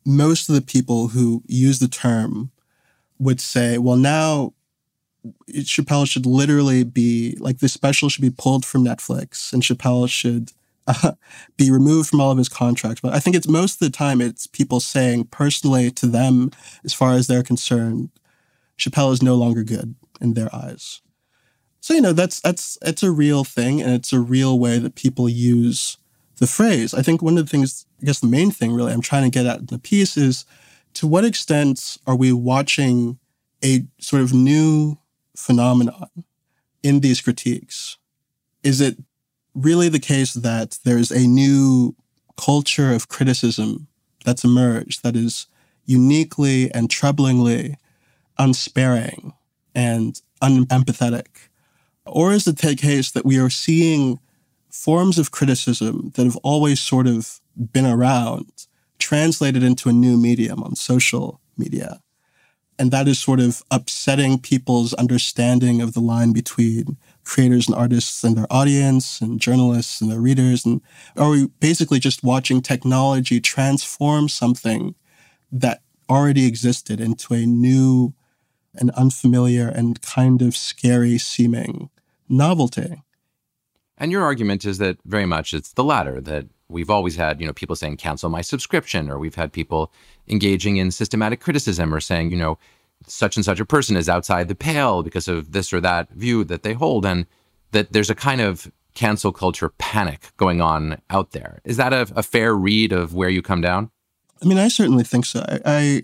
most 0.04 0.48
of 0.48 0.54
the 0.54 0.62
people 0.62 1.08
who 1.08 1.42
use 1.46 1.78
the 1.78 1.88
term 1.88 2.50
would 3.18 3.40
say, 3.40 3.78
well, 3.78 3.96
now 3.96 4.54
Chappelle 5.50 6.08
should 6.08 6.26
literally 6.26 6.84
be 6.84 7.36
like 7.40 7.58
this 7.58 7.72
special 7.72 8.08
should 8.08 8.22
be 8.22 8.30
pulled 8.30 8.64
from 8.64 8.84
Netflix 8.84 9.52
and 9.52 9.62
Chappelle 9.62 10.08
should 10.08 10.52
uh, 10.86 11.12
be 11.56 11.70
removed 11.70 12.08
from 12.08 12.20
all 12.20 12.30
of 12.30 12.38
his 12.38 12.48
contracts. 12.48 13.00
But 13.00 13.14
I 13.14 13.20
think 13.20 13.36
it's 13.36 13.48
most 13.48 13.74
of 13.74 13.80
the 13.80 13.96
time 13.96 14.20
it's 14.20 14.46
people 14.46 14.80
saying 14.80 15.24
personally 15.24 15.90
to 15.92 16.06
them, 16.06 16.50
as 16.84 16.94
far 16.94 17.12
as 17.12 17.26
they're 17.26 17.42
concerned, 17.42 18.10
Chappelle 18.78 19.12
is 19.12 19.22
no 19.22 19.34
longer 19.34 19.64
good 19.64 19.94
in 20.20 20.34
their 20.34 20.54
eyes. 20.54 21.00
So 21.80 21.94
you 21.94 22.00
know 22.00 22.12
that's 22.12 22.40
that's 22.40 22.78
it's 22.82 23.02
a 23.02 23.10
real 23.10 23.44
thing, 23.44 23.80
and 23.80 23.92
it's 23.92 24.12
a 24.12 24.20
real 24.20 24.58
way 24.58 24.78
that 24.78 24.94
people 24.94 25.28
use 25.28 25.96
the 26.38 26.46
phrase. 26.46 26.94
I 26.94 27.02
think 27.02 27.22
one 27.22 27.38
of 27.38 27.44
the 27.46 27.50
things, 27.50 27.86
I 28.02 28.06
guess, 28.06 28.20
the 28.20 28.26
main 28.26 28.50
thing 28.50 28.72
really 28.72 28.92
I'm 28.92 29.00
trying 29.00 29.24
to 29.24 29.30
get 29.30 29.46
at 29.46 29.60
in 29.60 29.66
the 29.66 29.78
piece 29.78 30.16
is 30.16 30.44
to 30.94 31.06
what 31.06 31.24
extent 31.24 31.98
are 32.06 32.16
we 32.16 32.32
watching 32.32 33.18
a 33.64 33.84
sort 34.00 34.22
of 34.22 34.32
new 34.32 34.98
phenomenon 35.38 36.10
in 36.82 37.00
these 37.00 37.20
critiques? 37.20 37.96
Is 38.62 38.80
it 38.80 38.98
really 39.54 39.88
the 39.88 40.00
case 40.00 40.34
that 40.34 40.78
there's 40.84 41.10
a 41.10 41.26
new 41.26 41.94
culture 42.36 42.92
of 42.92 43.08
criticism 43.08 43.88
that's 44.24 44.44
emerged 44.44 45.02
that 45.02 45.16
is 45.16 45.46
uniquely 45.84 46.70
and 46.74 46.88
troublingly 46.88 47.76
unsparing 48.38 49.32
and 49.74 50.20
unempathetic? 50.42 51.48
Or 52.04 52.32
is 52.32 52.46
it 52.46 52.58
the 52.58 52.76
case 52.76 53.10
that 53.12 53.24
we 53.24 53.38
are 53.38 53.50
seeing 53.50 54.18
forms 54.70 55.18
of 55.18 55.30
criticism 55.30 56.12
that 56.14 56.24
have 56.24 56.36
always 56.38 56.80
sort 56.80 57.06
of 57.06 57.40
been 57.72 57.86
around 57.86 58.66
translated 58.98 59.62
into 59.62 59.88
a 59.88 59.92
new 59.92 60.16
medium 60.16 60.62
on 60.62 60.74
social 60.74 61.40
media? 61.56 62.00
And 62.78 62.90
that 62.92 63.08
is 63.08 63.18
sort 63.18 63.40
of 63.40 63.62
upsetting 63.70 64.38
people's 64.38 64.94
understanding 64.94 65.80
of 65.80 65.94
the 65.94 66.00
line 66.00 66.32
between 66.32 66.96
creators 67.24 67.66
and 67.66 67.76
artists 67.76 68.22
and 68.22 68.36
their 68.36 68.46
audience 68.50 69.20
and 69.20 69.40
journalists 69.40 70.00
and 70.00 70.10
their 70.10 70.20
readers. 70.20 70.64
And 70.64 70.80
are 71.16 71.30
we 71.30 71.48
basically 71.60 71.98
just 71.98 72.22
watching 72.22 72.62
technology 72.62 73.40
transform 73.40 74.28
something 74.28 74.94
that 75.50 75.82
already 76.08 76.46
existed 76.46 77.00
into 77.00 77.34
a 77.34 77.44
new 77.44 78.14
and 78.74 78.90
unfamiliar 78.92 79.68
and 79.68 80.00
kind 80.00 80.40
of 80.40 80.56
scary 80.56 81.18
seeming 81.18 81.90
novelty? 82.28 83.02
And 83.98 84.12
your 84.12 84.22
argument 84.22 84.64
is 84.64 84.78
that 84.78 84.98
very 85.04 85.26
much 85.26 85.52
it's 85.52 85.72
the 85.72 85.84
latter, 85.84 86.20
that 86.20 86.46
we've 86.68 86.90
always 86.90 87.16
had, 87.16 87.40
you 87.40 87.46
know, 87.46 87.52
people 87.52 87.76
saying 87.76 87.96
cancel 87.96 88.28
my 88.28 88.40
subscription, 88.40 89.10
or 89.10 89.18
we've 89.18 89.34
had 89.34 89.52
people 89.52 89.92
engaging 90.28 90.76
in 90.76 90.90
systematic 90.90 91.40
criticism 91.40 91.94
or 91.94 92.00
saying, 92.00 92.30
you 92.30 92.36
know, 92.36 92.58
such 93.06 93.36
and 93.36 93.44
such 93.44 93.60
a 93.60 93.64
person 93.64 93.96
is 93.96 94.08
outside 94.08 94.48
the 94.48 94.54
pale 94.54 95.02
because 95.02 95.28
of 95.28 95.52
this 95.52 95.72
or 95.72 95.80
that 95.80 96.10
view 96.10 96.44
that 96.44 96.62
they 96.62 96.74
hold. 96.74 97.06
And 97.06 97.26
that 97.72 97.92
there's 97.92 98.10
a 98.10 98.14
kind 98.14 98.40
of 98.40 98.70
cancel 98.94 99.32
culture 99.32 99.68
panic 99.78 100.32
going 100.36 100.60
on 100.60 101.00
out 101.10 101.32
there. 101.32 101.60
Is 101.64 101.76
that 101.76 101.92
a, 101.92 102.10
a 102.16 102.22
fair 102.22 102.54
read 102.54 102.92
of 102.92 103.14
where 103.14 103.28
you 103.28 103.42
come 103.42 103.60
down? 103.60 103.90
I 104.42 104.46
mean, 104.46 104.58
I 104.58 104.68
certainly 104.68 105.04
think 105.04 105.24
so. 105.24 105.44
I, 105.48 105.60
I 105.64 106.02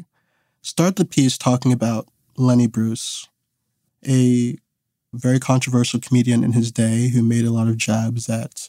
start 0.63 0.97
the 0.97 1.05
piece 1.05 1.37
talking 1.37 1.73
about 1.73 2.09
Lenny 2.37 2.67
Bruce, 2.67 3.29
a 4.07 4.57
very 5.13 5.39
controversial 5.39 6.01
comedian 6.01 6.43
in 6.43 6.53
his 6.53 6.73
day 6.73 7.09
who 7.09 7.23
made 7.23 7.45
a 7.45 7.53
lot 7.53 7.69
of 7.69 7.77
jabs 7.77 8.29
at 8.29 8.69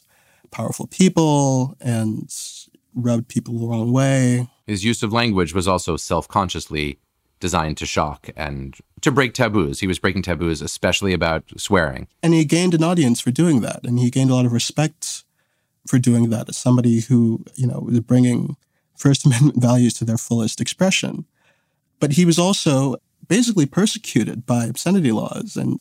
powerful 0.50 0.86
people 0.86 1.76
and 1.80 2.32
rubbed 2.94 3.28
people 3.28 3.58
the 3.58 3.66
wrong 3.66 3.92
way. 3.92 4.48
His 4.66 4.84
use 4.84 5.02
of 5.02 5.12
language 5.12 5.54
was 5.54 5.68
also 5.68 5.96
self 5.96 6.26
consciously 6.28 6.98
designed 7.38 7.76
to 7.76 7.86
shock 7.86 8.30
and 8.36 8.76
to 9.02 9.10
break 9.10 9.34
taboos. 9.34 9.80
He 9.80 9.86
was 9.86 9.98
breaking 9.98 10.22
taboos, 10.22 10.62
especially 10.62 11.12
about 11.12 11.44
swearing. 11.56 12.08
And 12.22 12.32
he 12.32 12.44
gained 12.44 12.74
an 12.74 12.82
audience 12.82 13.20
for 13.20 13.30
doing 13.30 13.60
that. 13.60 13.80
And 13.84 13.98
he 13.98 14.10
gained 14.10 14.30
a 14.30 14.34
lot 14.34 14.46
of 14.46 14.52
respect 14.52 15.24
for 15.86 15.98
doing 15.98 16.30
that 16.30 16.48
as 16.48 16.56
somebody 16.56 17.00
who, 17.00 17.44
you 17.54 17.66
know, 17.66 17.80
was 17.80 18.00
bringing 18.00 18.56
First 18.96 19.26
Amendment 19.26 19.60
values 19.60 19.94
to 19.94 20.04
their 20.04 20.18
fullest 20.18 20.60
expression. 20.60 21.26
But 22.00 22.12
he 22.12 22.24
was 22.24 22.38
also 22.38 22.96
basically 23.28 23.66
persecuted 23.66 24.46
by 24.46 24.64
obscenity 24.64 25.12
laws. 25.12 25.56
And 25.56 25.78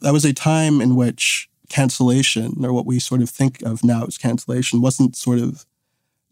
that 0.00 0.12
was 0.12 0.24
a 0.24 0.32
time 0.32 0.80
in 0.80 0.96
which 0.96 1.48
cancellation, 1.68 2.64
or 2.64 2.72
what 2.72 2.86
we 2.86 2.98
sort 2.98 3.22
of 3.22 3.30
think 3.30 3.62
of 3.62 3.84
now 3.84 4.04
as 4.04 4.18
cancellation, 4.18 4.80
wasn't 4.80 5.16
sort 5.16 5.38
of 5.38 5.66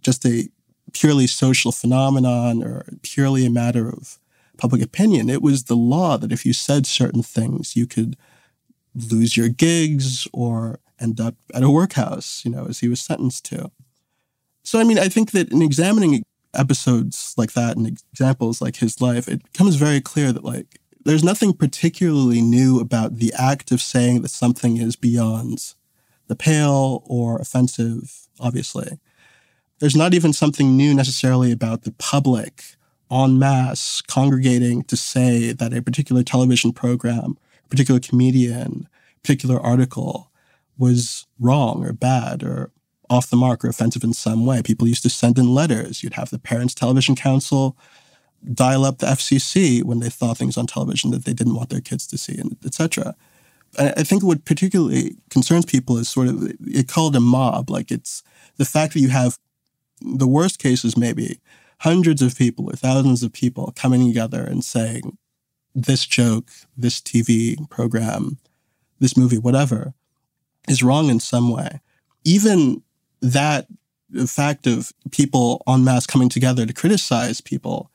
just 0.00 0.24
a 0.24 0.48
purely 0.92 1.26
social 1.26 1.72
phenomenon 1.72 2.62
or 2.62 2.84
purely 3.02 3.46
a 3.46 3.50
matter 3.50 3.88
of 3.88 4.18
public 4.58 4.82
opinion. 4.82 5.30
It 5.30 5.42
was 5.42 5.64
the 5.64 5.76
law 5.76 6.18
that 6.18 6.32
if 6.32 6.44
you 6.44 6.52
said 6.52 6.86
certain 6.86 7.22
things, 7.22 7.76
you 7.76 7.86
could 7.86 8.16
lose 8.94 9.36
your 9.36 9.48
gigs 9.48 10.28
or 10.32 10.78
end 11.00 11.20
up 11.20 11.34
at 11.54 11.62
a 11.62 11.70
workhouse, 11.70 12.44
you 12.44 12.50
know, 12.50 12.66
as 12.66 12.80
he 12.80 12.88
was 12.88 13.00
sentenced 13.00 13.44
to. 13.46 13.70
So, 14.62 14.78
I 14.78 14.84
mean, 14.84 14.98
I 14.98 15.08
think 15.08 15.32
that 15.32 15.50
in 15.50 15.62
examining 15.62 16.22
episodes 16.54 17.34
like 17.36 17.52
that 17.52 17.76
and 17.76 17.86
examples 17.86 18.60
like 18.60 18.76
his 18.76 19.00
life, 19.00 19.28
it 19.28 19.42
becomes 19.50 19.76
very 19.76 20.00
clear 20.00 20.32
that, 20.32 20.44
like, 20.44 20.78
there's 21.04 21.24
nothing 21.24 21.52
particularly 21.52 22.40
new 22.40 22.80
about 22.80 23.16
the 23.16 23.32
act 23.36 23.72
of 23.72 23.80
saying 23.80 24.22
that 24.22 24.28
something 24.28 24.76
is 24.76 24.96
beyond 24.96 25.74
the 26.28 26.36
pale 26.36 27.02
or 27.06 27.38
offensive, 27.38 28.28
obviously. 28.40 28.98
There's 29.80 29.96
not 29.96 30.14
even 30.14 30.32
something 30.32 30.76
new 30.76 30.94
necessarily 30.94 31.50
about 31.50 31.82
the 31.82 31.92
public 31.92 32.62
en 33.10 33.38
masse 33.38 34.00
congregating 34.00 34.84
to 34.84 34.96
say 34.96 35.52
that 35.52 35.74
a 35.74 35.82
particular 35.82 36.22
television 36.22 36.72
program, 36.72 37.36
a 37.64 37.68
particular 37.68 38.00
comedian, 38.00 38.88
a 39.16 39.20
particular 39.20 39.60
article 39.60 40.30
was 40.78 41.26
wrong 41.38 41.84
or 41.84 41.92
bad 41.92 42.42
or 42.42 42.70
off 43.10 43.28
the 43.28 43.36
mark 43.36 43.64
or 43.64 43.68
offensive 43.68 44.04
in 44.04 44.14
some 44.14 44.46
way. 44.46 44.62
People 44.62 44.88
used 44.88 45.02
to 45.02 45.10
send 45.10 45.38
in 45.38 45.52
letters. 45.52 46.02
You'd 46.02 46.14
have 46.14 46.30
the 46.30 46.38
Parents 46.38 46.74
Television 46.74 47.14
Council 47.14 47.76
dial 48.52 48.84
up 48.84 48.98
the 48.98 49.06
FCC 49.06 49.82
when 49.82 50.00
they 50.00 50.10
saw 50.10 50.34
things 50.34 50.56
on 50.56 50.66
television 50.66 51.10
that 51.10 51.24
they 51.24 51.32
didn't 51.32 51.54
want 51.54 51.70
their 51.70 51.80
kids 51.80 52.06
to 52.08 52.18
see, 52.18 52.38
and 52.38 52.56
etc. 52.64 53.14
I 53.78 54.02
think 54.02 54.22
what 54.22 54.44
particularly 54.44 55.16
concerns 55.30 55.64
people 55.64 55.96
is 55.96 56.08
sort 56.08 56.28
of 56.28 56.52
it 56.60 56.88
called 56.88 57.16
a 57.16 57.20
mob. 57.20 57.70
Like 57.70 57.90
it's 57.90 58.22
the 58.56 58.66
fact 58.66 58.92
that 58.92 59.00
you 59.00 59.08
have 59.08 59.38
the 60.00 60.28
worst 60.28 60.58
cases, 60.58 60.96
maybe 60.96 61.40
hundreds 61.78 62.22
of 62.22 62.36
people 62.36 62.70
or 62.70 62.76
thousands 62.76 63.22
of 63.22 63.32
people 63.32 63.72
coming 63.74 64.06
together 64.06 64.44
and 64.44 64.64
saying, 64.64 65.16
this 65.74 66.06
joke, 66.06 66.48
this 66.76 67.00
TV 67.00 67.56
program, 67.70 68.38
this 69.00 69.16
movie, 69.16 69.38
whatever, 69.38 69.94
is 70.68 70.82
wrong 70.82 71.08
in 71.08 71.18
some 71.18 71.50
way. 71.50 71.80
Even 72.24 72.82
that 73.20 73.66
fact 74.26 74.66
of 74.66 74.92
people 75.10 75.62
en 75.66 75.82
masse 75.82 76.06
coming 76.06 76.28
together 76.28 76.66
to 76.66 76.72
criticize 76.72 77.40
people, 77.40 77.90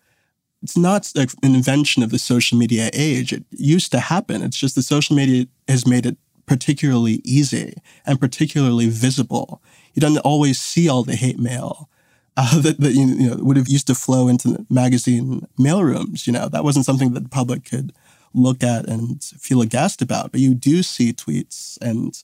it's 0.63 0.77
not 0.77 1.11
an 1.15 1.27
invention 1.43 2.03
of 2.03 2.09
the 2.09 2.19
social 2.19 2.57
media 2.57 2.89
age. 2.93 3.31
It 3.31 3.43
used 3.51 3.91
to 3.91 3.99
happen. 3.99 4.41
It's 4.41 4.57
just 4.57 4.75
the 4.75 4.81
social 4.81 5.15
media 5.15 5.47
has 5.67 5.85
made 5.85 6.05
it 6.05 6.17
particularly 6.45 7.21
easy 7.23 7.73
and 8.05 8.19
particularly 8.19 8.89
visible. 8.89 9.61
You 9.93 10.01
don't 10.01 10.17
always 10.19 10.59
see 10.59 10.89
all 10.89 11.03
the 11.03 11.15
hate 11.15 11.39
mail 11.39 11.89
uh, 12.37 12.61
that, 12.61 12.79
that, 12.79 12.93
you 12.93 13.05
know 13.05 13.35
would 13.37 13.57
have 13.57 13.67
used 13.67 13.87
to 13.87 13.95
flow 13.95 14.27
into 14.27 14.65
magazine 14.69 15.47
mailrooms. 15.59 16.27
You 16.27 16.33
know 16.33 16.47
that 16.49 16.63
wasn't 16.63 16.85
something 16.85 17.13
that 17.13 17.23
the 17.23 17.29
public 17.29 17.65
could 17.65 17.93
look 18.33 18.63
at 18.63 18.87
and 18.87 19.23
feel 19.23 19.61
aghast 19.61 20.01
about. 20.01 20.31
But 20.31 20.41
you 20.41 20.53
do 20.53 20.83
see 20.83 21.13
tweets 21.13 21.77
and 21.81 22.21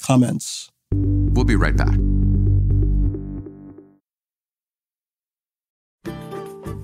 comments. 0.00 0.70
We'll 0.92 1.44
be 1.44 1.56
right 1.56 1.76
back. 1.76 1.98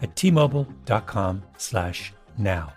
at 0.00 0.16
t-mobile.com/now. 0.16 2.72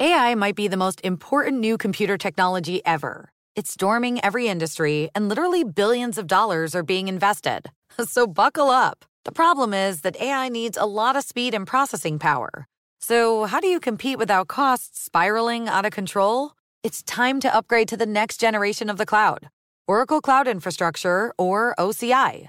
AI 0.00 0.34
might 0.34 0.56
be 0.56 0.68
the 0.68 0.76
most 0.76 1.00
important 1.04 1.60
new 1.60 1.78
computer 1.78 2.18
technology 2.18 2.84
ever. 2.84 3.30
It's 3.54 3.70
storming 3.70 4.20
every 4.24 4.48
industry, 4.48 5.10
and 5.14 5.28
literally 5.28 5.62
billions 5.62 6.18
of 6.18 6.26
dollars 6.26 6.74
are 6.74 6.82
being 6.82 7.06
invested. 7.08 7.70
So 8.06 8.26
buckle 8.26 8.70
up. 8.70 9.04
The 9.24 9.32
problem 9.32 9.74
is 9.74 10.00
that 10.00 10.20
AI 10.20 10.48
needs 10.48 10.78
a 10.78 10.86
lot 10.86 11.14
of 11.14 11.24
speed 11.24 11.54
and 11.54 11.66
processing 11.66 12.18
power. 12.18 12.66
So 13.00 13.44
how 13.44 13.60
do 13.60 13.66
you 13.66 13.80
compete 13.80 14.16
without 14.16 14.48
costs 14.48 15.04
spiraling 15.04 15.68
out 15.68 15.84
of 15.84 15.92
control? 15.92 16.52
It's 16.82 17.02
time 17.02 17.38
to 17.40 17.54
upgrade 17.54 17.88
to 17.88 17.96
the 17.96 18.06
next 18.06 18.40
generation 18.40 18.88
of 18.88 18.96
the 18.96 19.04
cloud. 19.04 19.50
Oracle 19.86 20.20
Cloud 20.20 20.48
Infrastructure, 20.48 21.34
or 21.36 21.74
OCI. 21.78 22.48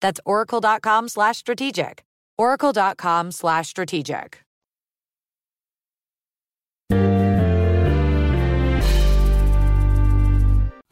That's 0.00 0.20
oracle.com 0.24 1.08
slash 1.08 1.38
strategic. 1.38 2.04
oracle.com 2.38 3.32
slash 3.32 3.68
strategic. 3.68 4.42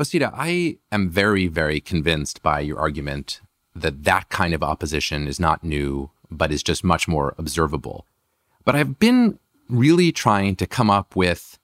Osita, 0.01 0.31
I 0.33 0.79
am 0.93 1.11
very, 1.11 1.49
very 1.49 1.81
convinced 1.81 2.41
by 2.41 2.61
your 2.61 2.79
argument 2.79 3.41
that 3.75 4.05
that 4.05 4.29
kind 4.29 4.55
of 4.55 4.63
opposition 4.63 5.27
is 5.27 5.41
not 5.41 5.65
new, 5.65 6.13
but 6.31 6.53
is 6.53 6.63
just 6.63 6.85
much 6.85 7.09
more 7.09 7.35
observable. 7.37 8.07
But 8.65 8.77
I've 8.77 9.01
been 9.01 9.41
really 9.69 10.13
trying 10.13 10.55
to 10.57 10.69
come 10.69 10.89
up 10.89 11.17
with 11.17 11.59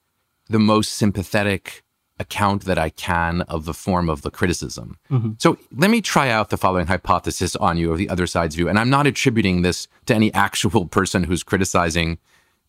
the 0.48 0.58
most 0.58 0.94
sympathetic 0.94 1.84
account 2.18 2.64
that 2.64 2.78
I 2.78 2.90
can 2.90 3.42
of 3.42 3.64
the 3.64 3.75
form 3.75 4.09
of 4.09 4.23
the 4.23 4.30
criticism. 4.30 4.99
Mm-hmm. 5.11 5.33
So 5.38 5.59
let 5.73 5.90
me 5.90 6.00
try 6.00 6.30
out 6.30 6.50
the 6.50 6.56
following 6.56 6.87
hypothesis 6.87 7.56
on 7.56 7.76
you 7.76 7.90
of 7.90 7.99
the 7.99 8.09
other 8.09 8.26
side's 8.26 8.54
view. 8.54 8.68
And 8.68 8.78
I'm 8.78 8.90
not 8.90 9.06
attributing 9.06 9.62
this 9.62 9.88
to 10.06 10.14
any 10.14 10.33
actual 10.33 10.87
person 10.99 11.25
who's 11.25 11.42
criticizing 11.42 12.18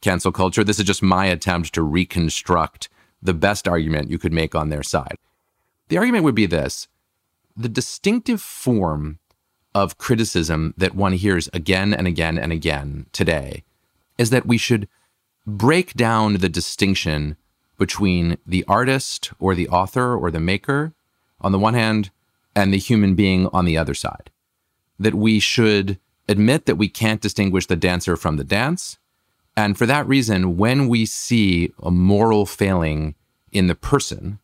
cancel 0.01 0.31
culture. 0.31 0.63
This 0.63 0.79
is 0.79 0.85
just 0.85 1.03
my 1.03 1.25
attempt 1.25 1.73
to 1.73 1.83
reconstruct 1.83 2.89
the 3.21 3.33
best 3.33 3.67
argument 3.67 4.09
you 4.09 4.17
could 4.17 4.33
make 4.33 4.55
on 4.55 4.69
their 4.69 4.83
side. 4.83 5.17
The 5.89 5.97
argument 5.97 6.23
would 6.23 6.35
be 6.35 6.45
this 6.45 6.87
the 7.57 7.69
distinctive 7.69 8.41
form 8.41 9.19
of 9.73 9.97
criticism 9.97 10.73
that 10.77 10.95
one 10.95 11.13
hears 11.13 11.49
again 11.53 11.93
and 11.93 12.07
again 12.07 12.37
and 12.37 12.51
again 12.51 13.05
today 13.11 13.63
is 14.17 14.29
that 14.29 14.45
we 14.45 14.57
should 14.57 14.87
break 15.45 15.93
down 15.93 16.35
the 16.35 16.49
distinction 16.49 17.37
between 17.77 18.37
the 18.45 18.63
artist 18.67 19.31
or 19.39 19.55
the 19.55 19.67
author 19.69 20.15
or 20.15 20.31
the 20.31 20.39
maker 20.39 20.93
on 21.41 21.51
the 21.51 21.59
one 21.59 21.73
hand 21.73 22.11
and 22.55 22.73
the 22.73 22.77
human 22.77 23.15
being 23.15 23.47
on 23.47 23.65
the 23.65 23.77
other 23.77 23.93
side. 23.93 24.29
That 24.97 25.15
we 25.15 25.39
should 25.39 25.99
admit 26.27 26.65
that 26.65 26.77
we 26.77 26.87
can't 26.87 27.21
distinguish 27.21 27.67
the 27.67 27.75
dancer 27.75 28.15
from 28.15 28.37
the 28.37 28.43
dance. 28.43 28.97
And 29.57 29.77
for 29.77 29.85
that 29.85 30.07
reason, 30.07 30.57
when 30.57 30.87
we 30.87 31.05
see 31.05 31.71
a 31.81 31.91
moral 31.91 32.45
failing 32.45 33.15
in 33.51 33.67
the 33.67 33.75
person, 33.75 34.39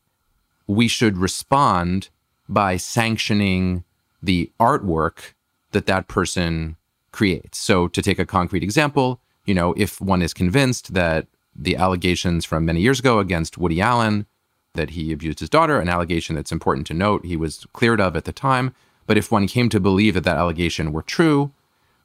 we 0.67 0.88
should 0.88 1.17
respond 1.17 2.09
by 2.47 2.77
sanctioning 2.77 3.83
the 4.21 4.51
artwork 4.59 5.33
that 5.71 5.85
that 5.85 6.07
person 6.07 6.75
creates. 7.11 7.57
So, 7.57 7.88
to 7.88 8.01
take 8.01 8.19
a 8.19 8.25
concrete 8.25 8.63
example, 8.63 9.19
you 9.45 9.53
know, 9.53 9.73
if 9.75 10.00
one 10.00 10.21
is 10.21 10.33
convinced 10.33 10.93
that 10.93 11.27
the 11.55 11.75
allegations 11.75 12.46
from 12.46 12.65
many 12.65 12.81
years 12.81 13.00
ago 13.00 13.20
against 13.20 13.58
Woody 13.58 13.81
Allen 13.81 14.25
that 14.74 14.91
he 14.91 15.12
abused 15.12 15.39
his 15.39 15.50
daughter, 15.50 15.79
an 15.79 15.89
allegation 15.89 16.36
that's 16.36 16.51
important 16.51 16.88
to 16.88 16.93
note 16.93 17.25
he 17.25 17.36
was 17.36 17.65
cleared 17.74 18.00
of 18.00 18.15
at 18.15 18.25
the 18.25 18.31
time, 18.31 18.74
but 19.05 19.17
if 19.17 19.31
one 19.31 19.48
came 19.48 19.67
to 19.70 19.79
believe 19.79 20.13
that 20.13 20.24
that 20.24 20.38
allegation 20.38 20.93
were 20.93 21.01
true, 21.01 21.51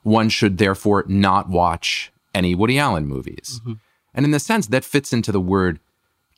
one 0.03 0.29
should 0.29 0.59
therefore 0.59 1.05
not 1.07 1.49
watch 1.49 2.13
any 2.35 2.55
Woody 2.55 2.79
Allen 2.79 3.07
movies. 3.07 3.61
Mm-hmm. 3.61 3.75
And 4.15 4.25
in 4.25 4.33
the 4.33 4.41
sense 4.41 4.67
that 4.69 4.85
fits 4.85 5.13
into 5.13 5.31
the 5.31 5.41
word 5.41 5.79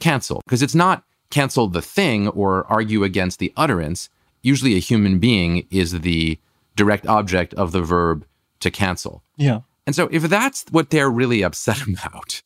cancel, 0.00 0.42
because 0.44 0.62
it's 0.62 0.74
not 0.74 1.04
cancel 1.30 1.68
the 1.68 1.82
thing 1.82 2.28
or 2.28 2.66
argue 2.66 3.04
against 3.04 3.38
the 3.38 3.52
utterance. 3.56 4.08
Usually 4.42 4.74
a 4.76 4.80
human 4.80 5.18
being 5.18 5.66
is 5.70 6.00
the 6.00 6.38
direct 6.76 7.06
object 7.06 7.54
of 7.54 7.72
the 7.72 7.82
verb 7.82 8.24
to 8.60 8.70
cancel. 8.70 9.22
Yeah. 9.36 9.60
And 9.86 9.94
so 9.94 10.08
if 10.10 10.22
that's 10.24 10.64
what 10.70 10.90
they're 10.90 11.10
really 11.10 11.42
upset 11.42 11.82
about, 11.86 12.42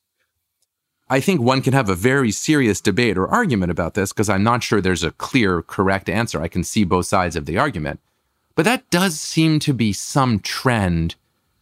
I 1.12 1.20
think 1.20 1.42
one 1.42 1.60
can 1.60 1.74
have 1.74 1.90
a 1.90 1.94
very 1.94 2.30
serious 2.30 2.80
debate 2.80 3.18
or 3.18 3.28
argument 3.28 3.70
about 3.70 3.92
this 3.92 4.14
because 4.14 4.30
I'm 4.30 4.42
not 4.42 4.62
sure 4.62 4.80
there's 4.80 5.04
a 5.04 5.10
clear, 5.10 5.60
correct 5.60 6.08
answer. 6.08 6.40
I 6.40 6.48
can 6.48 6.64
see 6.64 6.84
both 6.84 7.04
sides 7.04 7.36
of 7.36 7.44
the 7.44 7.58
argument. 7.58 8.00
But 8.54 8.64
that 8.64 8.88
does 8.88 9.20
seem 9.20 9.58
to 9.58 9.74
be 9.74 9.92
some 9.92 10.40
trend 10.40 11.16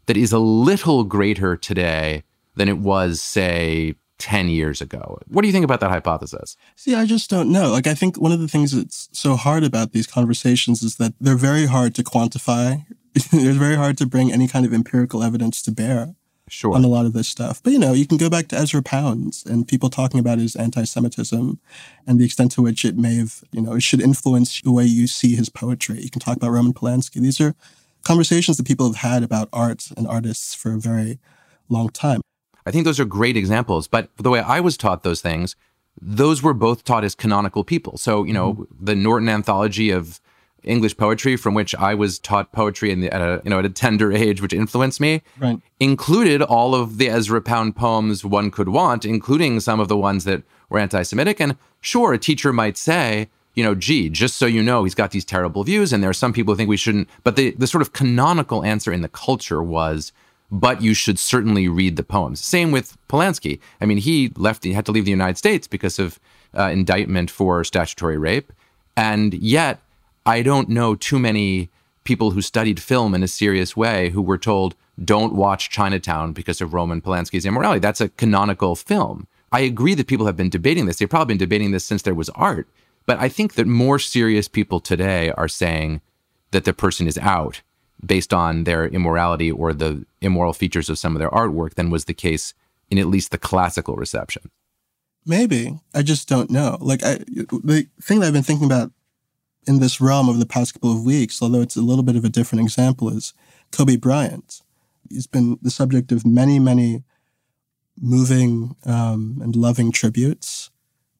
that 0.06 0.16
is 0.16 0.30
a 0.30 0.38
little 0.38 1.02
greater 1.02 1.56
today 1.56 2.22
than 2.54 2.68
it 2.68 2.78
was, 2.78 3.20
say, 3.20 3.96
10 4.18 4.50
years 4.50 4.80
ago. 4.80 5.18
What 5.26 5.42
do 5.42 5.48
you 5.48 5.52
think 5.52 5.64
about 5.64 5.80
that 5.80 5.90
hypothesis? 5.90 6.56
See, 6.76 6.94
I 6.94 7.04
just 7.04 7.28
don't 7.28 7.50
know. 7.50 7.72
Like, 7.72 7.88
I 7.88 7.94
think 7.94 8.20
one 8.20 8.30
of 8.30 8.38
the 8.38 8.46
things 8.46 8.70
that's 8.70 9.08
so 9.10 9.34
hard 9.34 9.64
about 9.64 9.90
these 9.90 10.06
conversations 10.06 10.80
is 10.84 10.94
that 10.98 11.14
they're 11.20 11.34
very 11.34 11.66
hard 11.66 11.96
to 11.96 12.04
quantify. 12.04 12.86
it's 13.16 13.26
very 13.58 13.74
hard 13.74 13.98
to 13.98 14.06
bring 14.06 14.30
any 14.30 14.46
kind 14.46 14.64
of 14.64 14.72
empirical 14.72 15.24
evidence 15.24 15.60
to 15.62 15.72
bear 15.72 16.14
sure. 16.50 16.74
on 16.74 16.84
a 16.84 16.88
lot 16.88 17.06
of 17.06 17.12
this 17.12 17.28
stuff. 17.28 17.62
But, 17.62 17.72
you 17.72 17.78
know, 17.78 17.92
you 17.92 18.06
can 18.06 18.18
go 18.18 18.28
back 18.28 18.48
to 18.48 18.56
Ezra 18.56 18.82
Pounds 18.82 19.44
and 19.46 19.66
people 19.66 19.90
talking 19.90 20.20
about 20.20 20.38
his 20.38 20.56
anti 20.56 20.84
Semitism 20.84 21.58
and 22.06 22.20
the 22.20 22.24
extent 22.24 22.52
to 22.52 22.62
which 22.62 22.84
it 22.84 22.96
may 22.96 23.16
have, 23.16 23.42
you 23.52 23.60
know, 23.60 23.74
it 23.74 23.82
should 23.82 24.00
influence 24.00 24.60
the 24.60 24.72
way 24.72 24.84
you 24.84 25.06
see 25.06 25.34
his 25.34 25.48
poetry. 25.48 26.00
You 26.00 26.10
can 26.10 26.20
talk 26.20 26.36
about 26.36 26.50
Roman 26.50 26.72
Polanski. 26.72 27.20
These 27.20 27.40
are 27.40 27.54
conversations 28.02 28.56
that 28.56 28.66
people 28.66 28.86
have 28.86 28.96
had 28.96 29.22
about 29.22 29.48
art 29.52 29.88
and 29.96 30.06
artists 30.06 30.54
for 30.54 30.72
a 30.72 30.78
very 30.78 31.18
long 31.68 31.88
time. 31.90 32.20
I 32.66 32.70
think 32.70 32.84
those 32.84 33.00
are 33.00 33.04
great 33.04 33.36
examples. 33.36 33.88
But 33.88 34.10
the 34.16 34.30
way 34.30 34.40
I 34.40 34.60
was 34.60 34.76
taught 34.76 35.02
those 35.02 35.20
things, 35.20 35.56
those 36.00 36.42
were 36.42 36.54
both 36.54 36.84
taught 36.84 37.04
as 37.04 37.14
canonical 37.14 37.64
people. 37.64 37.98
So, 37.98 38.24
you 38.24 38.32
know, 38.32 38.54
mm-hmm. 38.54 38.84
the 38.84 38.94
Norton 38.94 39.28
anthology 39.28 39.90
of 39.90 40.20
English 40.64 40.96
poetry, 40.96 41.36
from 41.36 41.54
which 41.54 41.74
I 41.74 41.94
was 41.94 42.18
taught 42.18 42.52
poetry 42.52 42.94
the, 42.94 43.12
at 43.12 43.20
a 43.20 43.40
you 43.44 43.50
know 43.50 43.58
at 43.58 43.64
a 43.64 43.70
tender 43.70 44.12
age, 44.12 44.42
which 44.42 44.52
influenced 44.52 45.00
me, 45.00 45.22
right. 45.38 45.60
included 45.78 46.42
all 46.42 46.74
of 46.74 46.98
the 46.98 47.08
Ezra 47.08 47.40
Pound 47.40 47.76
poems 47.76 48.24
one 48.24 48.50
could 48.50 48.68
want, 48.68 49.04
including 49.04 49.60
some 49.60 49.80
of 49.80 49.88
the 49.88 49.96
ones 49.96 50.24
that 50.24 50.42
were 50.68 50.78
anti-Semitic. 50.78 51.40
And 51.40 51.56
sure, 51.80 52.12
a 52.12 52.18
teacher 52.18 52.52
might 52.52 52.76
say, 52.76 53.28
you 53.54 53.64
know, 53.64 53.74
gee, 53.74 54.08
just 54.08 54.36
so 54.36 54.46
you 54.46 54.62
know, 54.62 54.84
he's 54.84 54.94
got 54.94 55.10
these 55.10 55.24
terrible 55.24 55.64
views, 55.64 55.92
and 55.92 56.02
there 56.02 56.10
are 56.10 56.14
some 56.14 56.32
people 56.32 56.54
who 56.54 56.58
think 56.58 56.68
we 56.68 56.76
shouldn't. 56.76 57.08
But 57.24 57.36
the 57.36 57.52
the 57.52 57.66
sort 57.66 57.82
of 57.82 57.92
canonical 57.92 58.64
answer 58.64 58.92
in 58.92 59.02
the 59.02 59.08
culture 59.08 59.62
was 59.62 60.12
but 60.50 60.82
you 60.82 60.94
should 60.94 61.18
certainly 61.18 61.68
read 61.68 61.96
the 61.96 62.02
poems. 62.02 62.44
Same 62.44 62.72
with 62.72 62.96
Polanski. 63.08 63.60
I 63.80 63.86
mean, 63.86 63.98
he 63.98 64.32
left, 64.36 64.64
he 64.64 64.72
had 64.72 64.84
to 64.86 64.92
leave 64.92 65.04
the 65.04 65.10
United 65.10 65.38
States 65.38 65.66
because 65.66 65.98
of 65.98 66.18
uh, 66.56 66.64
indictment 66.64 67.30
for 67.30 67.62
statutory 67.64 68.18
rape. 68.18 68.52
And 68.96 69.34
yet, 69.34 69.80
I 70.26 70.42
don't 70.42 70.68
know 70.68 70.94
too 70.94 71.18
many 71.18 71.70
people 72.04 72.30
who 72.30 72.42
studied 72.42 72.80
film 72.80 73.14
in 73.14 73.22
a 73.22 73.28
serious 73.28 73.76
way 73.76 74.11
who 74.11 74.22
were 74.22 74.38
told, 74.38 74.74
don't 75.02 75.35
watch 75.35 75.70
Chinatown 75.70 76.33
because 76.33 76.61
of 76.61 76.74
Roman 76.74 77.00
Polanski's 77.00 77.46
immorality. 77.46 77.80
That's 77.80 78.00
a 78.00 78.09
canonical 78.11 78.76
film. 78.76 79.26
I 79.52 79.61
agree 79.61 79.94
that 79.94 80.06
people 80.06 80.26
have 80.26 80.37
been 80.37 80.50
debating 80.50 80.87
this. 80.87 80.98
They've 80.98 81.09
probably 81.09 81.33
been 81.35 81.38
debating 81.38 81.70
this 81.70 81.85
since 81.85 82.02
there 82.02 82.14
was 82.14 82.28
art. 82.30 82.68
But 83.06 83.18
I 83.18 83.28
think 83.28 83.54
that 83.54 83.66
more 83.66 83.98
serious 83.98 84.46
people 84.46 84.80
today 84.80 85.30
are 85.33 85.48
saying 85.48 86.00
that 86.52 86.64
the 86.64 86.72
person 86.72 87.06
is 87.06 87.18
out 87.18 87.62
based 88.04 88.33
on 88.33 88.64
their 88.64 88.87
immorality 88.87 89.50
or 89.50 89.72
the 89.72 90.04
immoral 90.20 90.52
features 90.52 90.88
of 90.88 90.98
some 90.98 91.14
of 91.14 91.20
their 91.20 91.30
artwork 91.30 91.74
than 91.74 91.90
was 91.90 92.04
the 92.04 92.14
case 92.14 92.54
in 92.90 92.98
at 92.98 93.06
least 93.06 93.30
the 93.30 93.38
classical 93.38 93.96
reception. 93.96 94.50
Maybe. 95.26 95.78
I 95.94 96.02
just 96.02 96.28
don't 96.28 96.50
know. 96.50 96.78
Like, 96.80 97.04
I, 97.04 97.16
the 97.16 97.87
thing 98.00 98.20
that 98.20 98.26
I've 98.26 98.33
been 98.33 98.42
thinking 98.42 98.66
about 98.66 98.92
in 99.66 99.80
this 99.80 100.00
realm 100.00 100.28
over 100.28 100.38
the 100.38 100.46
past 100.46 100.74
couple 100.74 100.92
of 100.92 101.04
weeks, 101.04 101.42
although 101.42 101.60
it's 101.60 101.76
a 101.76 101.82
little 101.82 102.02
bit 102.02 102.16
of 102.16 102.24
a 102.24 102.28
different 102.28 102.62
example, 102.62 103.08
is 103.08 103.34
Kobe 103.72 103.96
Bryant. 103.96 104.62
He's 105.08 105.26
been 105.26 105.58
the 105.60 105.70
subject 105.70 106.12
of 106.12 106.26
many, 106.26 106.58
many 106.58 107.02
moving 108.00 108.76
um, 108.86 109.38
and 109.42 109.54
loving 109.54 109.92
tributes. 109.92 110.70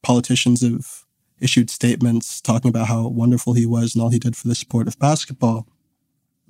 Politicians 0.01 0.61
have 0.61 1.05
issued 1.39 1.69
statements 1.69 2.41
talking 2.41 2.69
about 2.69 2.87
how 2.87 3.07
wonderful 3.07 3.53
he 3.53 3.65
was 3.65 3.93
and 3.93 4.03
all 4.03 4.09
he 4.09 4.19
did 4.19 4.35
for 4.35 4.47
the 4.47 4.55
sport 4.55 4.87
of 4.87 4.97
basketball. 4.99 5.67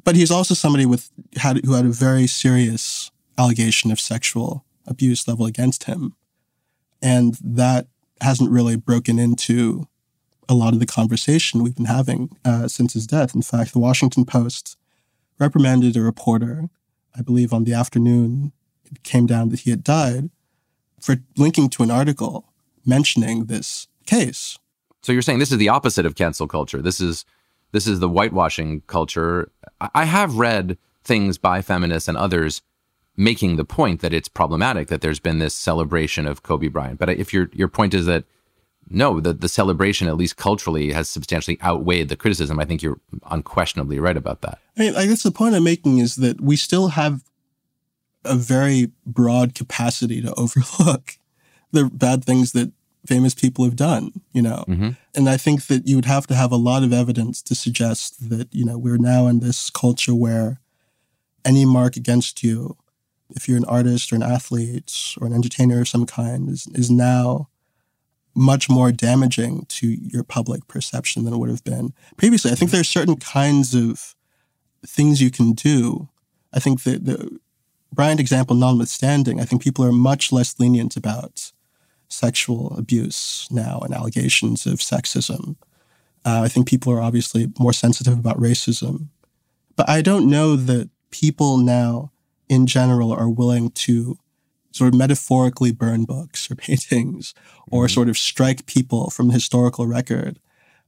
But 0.04 0.16
he's 0.16 0.32
also 0.32 0.54
somebody 0.54 0.86
with 0.86 1.10
had 1.38 1.64
who 1.66 1.74
had 1.74 1.86
a 1.86 1.90
very 1.90 2.28
serious 2.28 3.12
allegation 3.38 3.92
of 3.92 4.00
sexual 4.00 4.66
abuse 4.88 5.28
level 5.28 5.46
against 5.46 5.86
him, 5.86 6.16
and 7.02 7.38
that 7.44 7.88
hasn't 8.20 8.52
really 8.52 8.76
broken 8.76 9.20
into 9.20 9.88
a 10.52 10.54
lot 10.54 10.74
of 10.74 10.80
the 10.80 10.86
conversation 10.86 11.64
we've 11.64 11.76
been 11.76 11.86
having 11.86 12.30
uh, 12.44 12.68
since 12.68 12.94
his 12.94 13.08
death. 13.08 13.34
In 13.34 13.42
fact, 13.42 13.72
the 13.72 13.80
Washington 13.80 14.26
Post 14.26 14.78
reprimanded 15.40 15.96
a 15.96 16.02
reporter, 16.02 16.70
I 17.18 17.22
believe, 17.22 17.54
on 17.54 17.64
the 17.64 17.74
afternoon 17.74 18.52
it 18.92 19.04
came 19.04 19.26
down 19.26 19.50
that 19.50 19.62
he 19.62 19.70
had 19.70 19.84
died, 19.84 20.30
for 21.00 21.16
linking 21.38 21.70
to 21.70 21.84
an 21.84 21.90
article 21.90 22.46
mentioning 22.86 23.46
this 23.46 23.88
case. 24.06 24.60
So 25.02 25.14
you're 25.14 25.22
saying 25.22 25.40
this 25.40 25.52
is 25.52 25.58
the 25.58 25.70
opposite 25.70 26.06
of 26.06 26.16
cancel 26.16 26.48
culture. 26.48 26.82
This 26.82 27.00
is 27.00 27.26
this 27.72 27.88
is 27.88 28.00
the 28.00 28.10
whitewashing 28.10 28.82
culture. 28.88 29.52
I 29.96 30.04
have 30.04 30.36
read 30.36 30.78
things 31.04 31.38
by 31.38 31.62
feminists 31.62 32.10
and 32.10 32.18
others 32.18 32.62
making 33.16 33.56
the 33.56 33.66
point 33.66 34.02
that 34.02 34.14
it's 34.14 34.28
problematic 34.28 34.90
that 34.90 35.02
there's 35.02 35.20
been 35.20 35.40
this 35.40 35.54
celebration 35.54 36.28
of 36.28 36.44
Kobe 36.44 36.68
Bryant. 36.68 37.00
But 37.00 37.10
if 37.10 37.34
your 37.34 37.50
your 37.54 37.70
point 37.70 37.94
is 37.94 38.06
that 38.06 38.26
no, 38.94 39.20
the, 39.20 39.34
the 39.34 39.50
celebration, 39.50 40.08
at 40.08 40.18
least 40.18 40.38
culturally, 40.38 40.92
has 40.92 41.10
substantially 41.10 41.62
outweighed 41.62 42.10
the 42.10 42.16
criticism. 42.16 42.60
I 42.60 42.66
think 42.66 42.82
you're 42.82 43.00
unquestionably 43.30 44.00
right 44.00 44.18
about 44.18 44.42
that. 44.42 44.60
I, 44.78 44.80
mean, 44.80 44.96
I 44.96 45.08
guess 45.08 45.24
the 45.24 45.32
point 45.32 45.56
I'm 45.56 45.64
making 45.64 46.00
is 46.00 46.18
that 46.18 46.42
we 46.42 46.56
still 46.56 46.90
have 46.90 47.24
a 48.24 48.36
very 48.36 48.92
broad 49.06 49.56
capacity 49.56 50.22
to 50.22 50.34
overlook 50.38 51.18
the 51.72 51.86
bad 51.86 52.24
things 52.26 52.52
that 52.52 52.72
famous 53.06 53.34
people 53.34 53.66
have 53.66 53.76
done, 53.76 54.12
you 54.32 54.42
know. 54.42 54.64
Mm-hmm. 54.68 54.90
And 55.16 55.30
I 55.30 55.38
think 55.38 55.68
that 55.68 55.88
you 55.88 55.96
would 55.96 56.06
have 56.06 56.28
to 56.28 56.36
have 56.36 56.52
a 56.52 56.58
lot 56.58 56.84
of 56.84 56.94
evidence 56.94 57.42
to 57.44 57.56
suggest 57.56 58.30
that, 58.30 58.54
you 58.54 58.66
know, 58.66 58.78
we're 58.78 58.98
now 58.98 59.28
in 59.28 59.40
this 59.40 59.70
culture 59.70 60.14
where 60.14 60.60
any 61.44 61.66
mark 61.66 61.96
against 61.96 62.44
you, 62.44 62.78
if 63.32 63.48
you're 63.48 63.58
an 63.58 63.66
artist 63.66 64.12
or 64.12 64.16
an 64.16 64.24
athlete 64.24 65.16
or 65.20 65.28
an 65.28 65.34
entertainer 65.34 65.82
of 65.82 65.88
some 65.88 66.06
kind, 66.06 66.50
is, 66.50 66.68
is 66.74 66.92
now 66.92 67.48
much 68.34 68.70
more 68.70 68.92
damaging 68.92 69.66
to 69.68 69.88
your 69.88 70.24
public 70.24 70.68
perception 70.68 71.24
than 71.24 71.34
it 71.34 71.38
would 71.38 71.50
have 71.50 71.64
been 71.64 71.94
previously. 72.18 72.52
I 72.52 72.56
think 72.56 72.72
there 72.72 72.82
are 72.82 72.86
certain 72.86 73.18
kinds 73.18 73.76
of 73.76 74.16
things 74.86 75.22
you 75.22 75.32
can 75.32 75.54
do. 75.54 76.10
I 76.54 76.60
think 76.60 76.84
that 76.84 77.06
the 77.06 77.40
Bryant 77.94 78.22
example 78.22 78.56
notwithstanding, 78.56 79.42
I 79.42 79.46
think 79.46 79.62
people 79.62 79.84
are 79.84 79.92
much 79.92 80.32
less 80.32 80.58
lenient 80.60 80.96
about 80.96 81.52
sexual 82.08 82.76
abuse 82.78 83.48
now 83.52 83.80
and 83.80 83.94
allegations 83.94 84.66
of 84.66 84.80
sexism. 84.80 85.56
Uh, 86.24 86.42
I 86.44 86.48
think 86.48 86.68
people 86.68 86.94
are 86.94 87.02
obviously 87.02 87.52
more 87.60 87.74
sensitive 87.74 88.18
about 88.18 88.40
racism. 88.40 89.08
But 89.76 89.90
I 89.90 90.02
don't 90.02 90.30
know 90.30 90.56
that 90.56 90.90
people 91.10 91.58
now, 91.58 92.12
in 92.48 92.66
general, 92.66 93.12
are 93.12 93.30
willing 93.30 93.72
to 93.72 94.18
sort 94.72 94.88
of 94.94 94.98
metaphorically 94.98 95.72
burn 95.72 96.06
books 96.06 96.50
or 96.50 96.56
paintings 96.68 97.34
or 97.72 97.86
Mm-hmm. 97.86 97.94
sort 97.94 98.10
of 98.10 98.18
strike 98.18 98.66
people 98.66 99.10
from 99.10 99.28
the 99.28 99.34
historical 99.34 99.88
record 99.88 100.40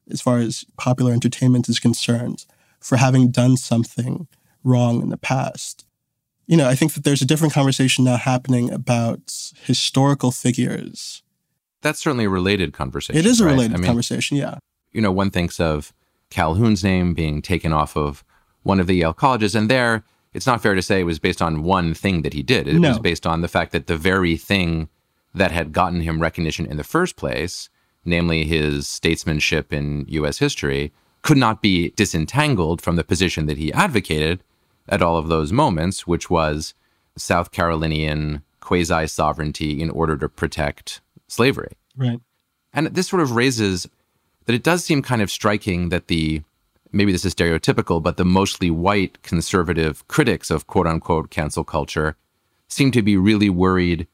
as 0.09 0.21
far 0.21 0.39
as 0.39 0.65
popular 0.77 1.13
entertainment 1.13 1.69
is 1.69 1.79
concerned 1.79 2.45
for 2.79 2.97
having 2.97 3.31
done 3.31 3.55
something 3.57 4.27
wrong 4.63 5.01
in 5.01 5.09
the 5.09 5.17
past. 5.17 5.85
You 6.45 6.57
know, 6.57 6.67
I 6.67 6.75
think 6.75 6.93
that 6.93 7.05
there's 7.05 7.21
a 7.21 7.25
different 7.25 7.53
conversation 7.53 8.03
now 8.03 8.17
happening 8.17 8.69
about 8.71 9.51
historical 9.63 10.31
figures. 10.31 11.23
That's 11.81 12.01
certainly 12.01 12.25
a 12.25 12.29
related 12.29 12.73
conversation. 12.73 13.17
It 13.17 13.25
is 13.25 13.39
a 13.39 13.45
right? 13.45 13.51
related 13.51 13.75
I 13.75 13.77
mean, 13.77 13.85
conversation, 13.85 14.35
yeah. 14.37 14.57
you 14.91 14.99
know, 15.01 15.11
one 15.11 15.31
thinks 15.31 15.59
of 15.59 15.93
Calhoun's 16.29 16.83
name 16.83 17.13
being 17.13 17.41
taken 17.41 17.71
off 17.71 17.95
of 17.95 18.23
one 18.63 18.79
of 18.81 18.87
the 18.87 18.95
Yale 18.95 19.13
colleges, 19.13 19.55
and 19.55 19.69
there, 19.69 20.03
it's 20.33 20.47
not 20.47 20.61
fair 20.61 20.75
to 20.75 20.81
say 20.81 20.99
it 21.01 21.05
was 21.05 21.19
based 21.19 21.41
on 21.41 21.63
one 21.63 21.93
thing 21.93 22.21
that 22.23 22.33
he 22.33 22.43
did. 22.43 22.67
It 22.67 22.75
No. 22.79 22.89
was 22.89 22.99
based 22.99 23.25
on 23.27 23.41
the 23.41 23.47
fact 23.47 23.71
that 23.71 23.87
the 23.87 23.97
very 23.97 24.35
thing 24.37 24.89
that 25.33 25.51
had 25.51 25.71
gotten 25.73 26.01
him 26.01 26.21
recognition 26.21 26.65
in 26.65 26.77
the 26.77 26.83
first 26.83 27.15
place, 27.15 27.69
namely 28.05 28.43
his 28.43 28.87
statesmanship 28.87 29.71
in 29.73 30.05
U.S. 30.09 30.37
history, 30.39 30.91
could 31.21 31.37
not 31.37 31.61
be 31.61 31.91
disentangled 31.91 32.81
from 32.81 32.95
the 32.97 33.03
position 33.03 33.45
that 33.45 33.57
he 33.57 33.71
advocated 33.73 34.43
at 34.89 35.01
all 35.01 35.17
of 35.17 35.29
those 35.29 35.51
moments, 35.53 36.05
which 36.05 36.29
was 36.29 36.73
South 37.17 37.51
Carolinian 37.51 38.43
quasi 38.59 39.07
sovereignty 39.07 39.81
in 39.81 39.89
order 39.89 40.17
to 40.17 40.27
protect 40.27 40.99
slavery. 41.27 41.73
Right. 41.95 42.19
And 42.73 42.87
this 42.87 43.07
sort 43.07 43.21
of 43.21 43.31
raises 43.31 43.87
that 44.45 44.53
it 44.55 44.63
does 44.63 44.83
seem 44.83 45.01
kind 45.01 45.21
of 45.21 45.31
striking 45.31 45.89
that 45.89 46.07
the 46.07 46.41
maybe 46.93 47.11
this 47.11 47.25
is 47.25 47.35
stereotypical, 47.35 48.01
but 48.01 48.17
the 48.17 48.23
mostly 48.23 48.69
white 48.71 49.21
conservative 49.23 50.07
critics 50.07 50.49
of 50.49 50.67
quote 50.67 50.87
unquote 50.87 51.29
cancel 51.29 51.63
culture 51.63 52.15
seem 52.67 52.91
to 52.91 53.01
be 53.01 53.17
really 53.17 53.49
worried 53.49 54.07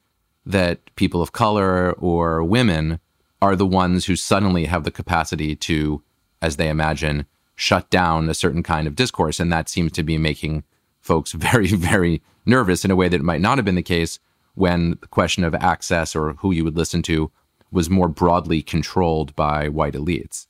that 0.46 0.80
people 0.96 1.22
of 1.22 1.32
color 1.32 1.92
or 1.94 2.44
women 2.44 3.00
are 3.42 3.56
the 3.56 3.65
ones 3.65 4.06
who 4.06 4.15
suddenly 4.15 4.65
have 4.65 4.84
the 4.84 4.92
capacity 4.92 5.56
to, 5.56 6.02
as 6.42 6.56
they 6.56 6.70
imagine, 6.70 7.26
shut 7.56 7.89
down 7.89 8.30
a 8.30 8.34
certain 8.34 8.63
kind 8.63 8.88
of 8.88 8.96
discourse. 8.96 9.39
And 9.39 9.52
that 9.52 9.70
seems 9.70 9.92
to 9.94 10.04
be 10.04 10.18
making 10.18 10.63
folks 11.00 11.32
very, 11.34 11.68
very 11.68 12.22
nervous 12.46 12.84
in 12.84 12.92
a 12.92 12.96
way 12.96 13.10
that 13.10 13.22
might 13.22 13.42
not 13.42 13.58
have 13.58 13.65
been 13.65 13.76
the 13.76 13.84
case 13.84 14.20
when 14.56 14.98
the 15.02 15.08
question 15.08 15.44
of 15.44 15.56
access 15.56 16.15
or 16.15 16.34
who 16.34 16.52
you 16.52 16.63
would 16.63 16.76
listen 16.76 17.02
to 17.04 17.32
was 17.72 17.89
more 17.89 18.08
broadly 18.08 18.62
controlled 18.62 19.36
by 19.36 19.70
white 19.70 19.94
elites. 19.94 20.48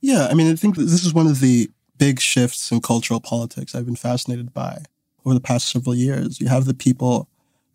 Yeah, 0.00 0.28
I 0.30 0.34
mean, 0.34 0.50
I 0.50 0.54
think 0.54 0.76
this 0.76 1.04
is 1.04 1.14
one 1.14 1.26
of 1.26 1.40
the 1.40 1.70
big 1.98 2.20
shifts 2.20 2.70
in 2.70 2.80
cultural 2.80 3.20
politics 3.20 3.74
I've 3.74 3.86
been 3.86 3.96
fascinated 3.96 4.54
by 4.54 4.82
over 5.24 5.34
the 5.34 5.40
past 5.40 5.68
several 5.68 5.94
years. 5.94 6.40
You 6.40 6.48
have 6.48 6.64
the 6.64 6.74
people 6.74 7.28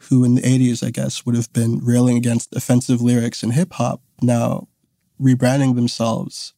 who 0.09 0.23
in 0.23 0.35
the 0.35 0.41
80s, 0.41 0.85
I 0.85 0.89
guess, 0.89 1.25
would 1.25 1.35
have 1.35 1.51
been 1.53 1.79
railing 1.83 2.17
against 2.17 2.55
offensive 2.55 3.01
lyrics 3.01 3.43
in 3.43 3.51
hip 3.51 3.73
hop, 3.73 4.01
now 4.21 4.67
rebranding 5.21 5.75
themselves 5.75 6.53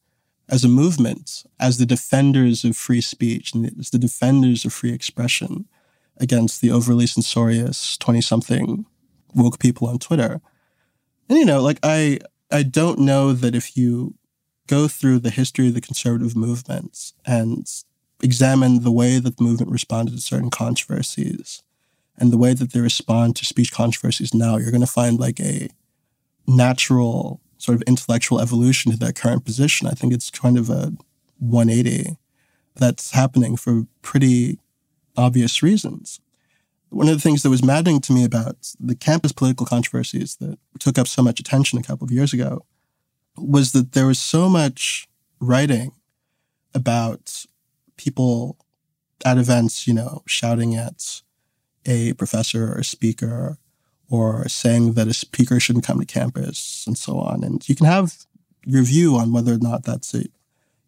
as 0.47 0.63
a 0.63 0.69
movement, 0.69 1.43
as 1.60 1.78
the 1.78 1.86
defenders 1.86 2.63
of 2.63 2.78
free 2.78 3.01
speech 3.01 3.54
and 3.54 3.71
as 3.80 3.89
the 3.89 3.97
defenders 3.97 4.63
of 4.65 4.73
free 4.73 4.93
expression 4.93 5.65
against 6.17 6.62
the 6.62 6.71
overly 6.71 7.08
censorious 7.08 7.97
20 7.97 8.21
something 8.21 8.86
woke 9.34 9.60
people 9.60 9.88
on 9.88 9.99
Twitter. 9.99 10.39
And, 11.28 11.38
you 11.38 11.45
know, 11.45 11.62
like, 11.62 11.80
I, 11.84 12.19
I 12.51 12.63
don't 12.63 12.99
know 12.99 13.34
that 13.34 13.56
if 13.56 13.75
you 13.75 14.15
go 14.67 14.88
through 14.88 15.19
the 15.19 15.30
history 15.30 15.67
of 15.67 15.73
the 15.73 15.82
conservative 15.82 16.36
movements 16.36 17.13
and 17.25 17.67
examine 18.21 18.84
the 18.84 18.91
way 18.91 19.19
that 19.19 19.38
the 19.38 19.43
movement 19.43 19.71
responded 19.71 20.15
to 20.15 20.21
certain 20.21 20.49
controversies 20.49 21.63
and 22.17 22.32
the 22.32 22.38
way 22.38 22.54
that 22.54 22.71
they 22.71 22.80
respond 22.80 23.36
to 23.36 23.45
speech 23.45 23.71
controversies 23.71 24.34
now, 24.34 24.58
you're 24.58 24.71
going 24.71 24.82
to 24.82 24.88
find 24.88 25.19
like 25.19 25.39
a 25.39 25.69
natural 26.47 27.41
sort 27.58 27.75
of 27.75 27.82
intellectual 27.84 28.39
evolution 28.39 28.91
to 28.91 28.97
their 28.97 29.12
current 29.12 29.43
position. 29.43 29.88
I 29.88 29.91
think 29.91 30.13
it's 30.13 30.30
kind 30.30 30.58
of 30.58 30.69
a 30.69 30.93
180 31.39 32.17
that's 32.75 33.12
happening 33.12 33.58
for 33.58 33.86
pretty 34.01 34.60
obvious 35.17 35.62
reasons. 35.62 36.19
One 36.89 37.08
of 37.08 37.15
the 37.15 37.21
things 37.21 37.43
that 37.43 37.49
was 37.49 37.63
maddening 37.63 37.99
to 38.01 38.13
me 38.13 38.23
about 38.23 38.73
the 38.80 38.95
campus 38.95 39.32
political 39.32 39.65
controversies 39.65 40.38
that 40.38 40.58
took 40.80 40.97
up 40.97 41.08
so 41.08 41.21
much 41.21 41.39
attention 41.39 41.80
a 41.80 41.84
couple 41.84 42.06
of 42.06 42.12
years 42.12 42.32
ago 42.32 42.65
was 43.38 43.71
that 43.74 43.93
there 43.93 44.08
was 44.08 44.19
so 44.19 44.50
much 44.50 45.08
writing 45.39 45.91
about 46.74 47.45
people 47.98 48.58
at 49.24 49.38
events, 49.38 49.88
you 49.88 49.93
know, 49.93 50.24
shouting 50.26 50.76
at 50.76 51.21
a 51.86 52.13
professor 52.13 52.71
or 52.74 52.80
a 52.80 52.84
speaker 52.84 53.58
or 54.10 54.48
saying 54.48 54.93
that 54.93 55.08
a 55.08 55.13
speaker 55.13 55.60
shouldn't 55.60 55.86
come 55.86 56.00
to 56.00 56.06
campus 56.06 56.86
and 56.86 56.98
so 56.98 57.17
on. 57.17 57.43
And 57.43 57.67
you 57.67 57.76
can 57.76 57.86
have 57.86 58.26
your 58.65 58.84
view 58.84 59.15
on 59.15 59.32
whether 59.32 59.54
or 59.54 59.60
not 59.60 59.84
that's 59.84 60.13
a 60.13 60.26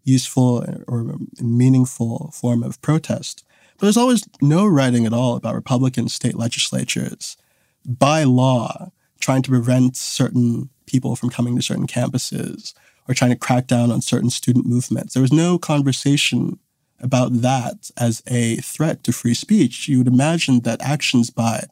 useful 0.04 0.64
or 0.88 1.16
meaningful 1.42 2.32
form 2.34 2.64
of 2.64 2.82
protest. 2.82 3.44
But 3.78 3.88
there's 3.88 3.98
always 3.98 4.28
no 4.42 4.66
writing 4.66 5.06
at 5.06 5.14
all 5.14 5.36
about 5.36 5.56
Republican 5.56 6.10
state 6.10 6.36
legislatures 6.36 7.38
by 7.86 8.24
law 8.24 8.92
trying 9.20 9.42
to 9.44 9.50
prevent 9.50 9.96
certain 9.96 10.70
people 10.86 11.16
from 11.16 11.30
coming 11.30 11.56
to 11.56 11.62
certain 11.62 11.88
campuses 11.88 12.74
or 13.08 13.14
trying 13.14 13.32
to 13.32 13.38
crack 13.38 13.68
down 13.68 13.92
on 13.92 14.02
certain 14.02 14.30
student 14.30 14.66
movements. 14.66 15.14
There 15.14 15.22
was 15.22 15.34
no 15.34 15.58
conversation 15.58 16.60
about 17.00 17.42
that 17.42 17.92
as 17.98 18.24
a 18.28 18.58
threat 18.58 19.04
to 19.04 19.14
free 19.14 19.34
speech. 19.34 19.88
You 19.88 20.00
would 20.00 20.08
imagine 20.08 20.62
that 20.62 20.82
actions 20.82 21.30
by 21.30 21.66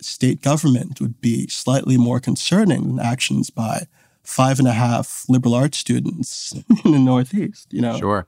state 0.00 0.42
government 0.42 1.00
would 1.00 1.20
be 1.20 1.46
slightly 1.48 1.96
more 1.96 2.20
concerning 2.20 2.88
than 2.88 2.98
actions 2.98 3.50
by 3.50 3.86
five 4.22 4.58
and 4.58 4.68
a 4.68 4.72
half 4.72 5.24
liberal 5.28 5.54
arts 5.54 5.78
students 5.78 6.52
in 6.84 6.92
the 6.92 6.98
Northeast, 6.98 7.72
you 7.72 7.80
know? 7.80 7.98
Sure. 7.98 8.26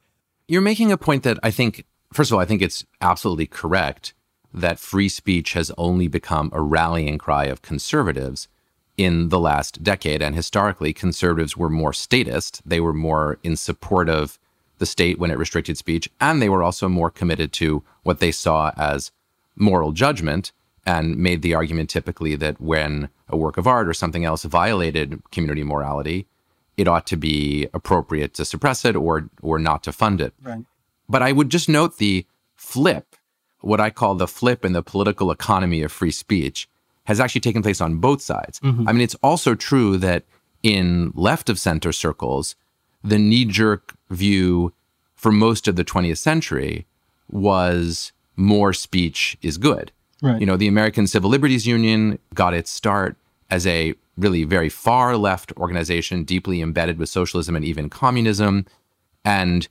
You're 0.49 0.63
making 0.63 0.93
a 0.93 0.99
point 0.99 1.23
that 1.25 1.39
I 1.43 1.51
think, 1.51 1.85
first 2.13 2.31
of 2.31 2.35
all, 2.35 2.41
I 2.41 2.45
think 2.45 2.63
it's 2.63 2.85
absolutely 3.01 3.47
correct 3.47 4.15
that 4.57 4.79
free 4.79 5.09
speech 5.09 5.53
has 5.53 5.71
only 5.77 6.09
become 6.09 6.51
a 6.53 6.63
rallying 6.63 7.19
cry 7.19 7.45
of 7.45 7.63
conservatives 7.63 8.49
in 8.97 9.29
the 9.29 9.39
last 9.39 9.83
decade. 9.85 10.23
And 10.23 10.35
historically, 10.35 10.93
conservatives 10.93 11.57
were 11.57 11.69
more 11.69 11.93
statist. 11.93 12.63
They 12.65 12.81
were 12.81 12.95
more 12.95 13.39
in 13.43 13.57
support 13.57 14.09
of 14.09 14.39
the 14.79 14.87
state 14.87 15.19
when 15.19 15.31
it 15.31 15.39
restricted 15.39 15.77
speech. 15.79 16.11
And 16.21 16.41
they 16.41 16.49
were 16.49 16.63
also 16.63 16.89
more 16.89 17.11
committed 17.11 17.53
to 17.55 17.83
what 18.03 18.19
they 18.19 18.33
saw 18.33 18.73
as 18.77 19.13
moral 19.55 19.93
judgment 19.93 20.53
and 20.85 21.17
made 21.17 21.43
the 21.43 21.55
argument 21.55 21.91
typically 21.91 22.37
that 22.37 22.61
when 22.61 23.09
a 23.29 23.37
work 23.37 23.57
of 23.57 23.67
art 23.67 23.89
or 23.89 23.95
something 23.95 24.25
else 24.25 24.45
violated 24.45 25.21
community 25.33 25.65
morality, 25.65 26.27
it 26.77 26.87
ought 26.87 27.07
to 27.09 27.17
be 27.17 27.69
appropriate 27.75 28.35
to 28.35 28.45
suppress 28.45 28.85
it 28.85 28.95
or 28.95 29.29
or 29.43 29.59
not 29.59 29.83
to 29.83 29.93
fund 29.93 30.21
it. 30.21 30.33
Right. 30.43 30.65
But 31.09 31.23
I 31.23 31.33
would 31.33 31.51
just 31.51 31.69
note 31.69 31.99
the 31.99 32.27
flip, 32.55 33.16
what 33.67 33.81
I 33.81 33.91
call 33.91 34.15
the 34.15 34.29
flip 34.29 34.65
in 34.65 34.73
the 34.73 34.83
political 34.83 35.33
economy 35.33 35.83
of 35.83 35.91
free 35.91 36.13
speech, 36.13 36.69
has 37.05 37.19
actually 37.19 37.41
taken 37.41 37.63
place 37.63 37.81
on 37.81 37.97
both 37.97 38.23
sides. 38.23 38.61
Mm-hmm. 38.61 38.89
I 38.89 38.93
mean, 38.93 39.03
it's 39.03 39.17
also 39.25 39.55
true 39.57 39.97
that 39.99 40.25
in 40.63 41.13
left 41.15 41.51
of 41.51 41.59
center 41.59 41.93
circles, 41.93 42.55
the 43.03 43.19
knee 43.19 43.45
jerk 43.45 43.95
view 44.09 44.73
for 45.17 45.33
most 45.33 45.67
of 45.67 45.75
the 45.75 45.85
20th 45.85 46.19
century 46.19 46.87
was 47.29 48.13
more 48.37 48.73
speech 48.73 49.37
is 49.43 49.59
good. 49.59 49.91
Right. 50.23 50.41
You 50.41 50.47
know, 50.47 50.57
the 50.57 50.69
American 50.69 51.09
Civil 51.09 51.31
Liberties 51.31 51.67
Union 51.67 52.21
got 52.35 52.55
its 52.55 52.71
start 52.71 53.17
as 53.51 53.67
a 53.67 53.95
really 54.17 54.45
very 54.45 54.69
far 54.69 55.17
left 55.17 55.53
organization, 55.57 56.23
deeply 56.23 56.63
embedded 56.63 56.99
with 56.99 57.09
socialism 57.09 57.57
and 57.57 57.65
even 57.65 57.91
communism. 57.91 58.65
And 59.25 59.67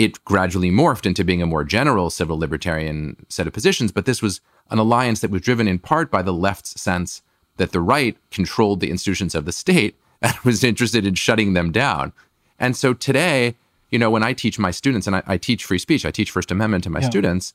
it 0.00 0.24
gradually 0.24 0.70
morphed 0.70 1.04
into 1.04 1.22
being 1.22 1.42
a 1.42 1.46
more 1.46 1.62
general 1.62 2.08
civil 2.08 2.38
libertarian 2.38 3.16
set 3.28 3.46
of 3.46 3.52
positions. 3.52 3.92
But 3.92 4.06
this 4.06 4.22
was 4.22 4.40
an 4.70 4.78
alliance 4.78 5.20
that 5.20 5.30
was 5.30 5.42
driven 5.42 5.68
in 5.68 5.78
part 5.78 6.10
by 6.10 6.22
the 6.22 6.32
left's 6.32 6.80
sense 6.80 7.20
that 7.58 7.72
the 7.72 7.82
right 7.82 8.16
controlled 8.30 8.80
the 8.80 8.90
institutions 8.90 9.34
of 9.34 9.44
the 9.44 9.52
state 9.52 9.94
and 10.22 10.34
was 10.42 10.64
interested 10.64 11.04
in 11.04 11.16
shutting 11.16 11.52
them 11.52 11.70
down. 11.70 12.14
And 12.58 12.74
so 12.74 12.94
today, 12.94 13.56
you 13.90 13.98
know, 13.98 14.10
when 14.10 14.22
I 14.22 14.32
teach 14.32 14.58
my 14.58 14.70
students, 14.70 15.06
and 15.06 15.16
I, 15.16 15.22
I 15.26 15.36
teach 15.36 15.66
free 15.66 15.78
speech, 15.78 16.06
I 16.06 16.10
teach 16.10 16.30
First 16.30 16.50
Amendment 16.50 16.84
to 16.84 16.90
my 16.90 17.00
yeah. 17.00 17.10
students, 17.10 17.52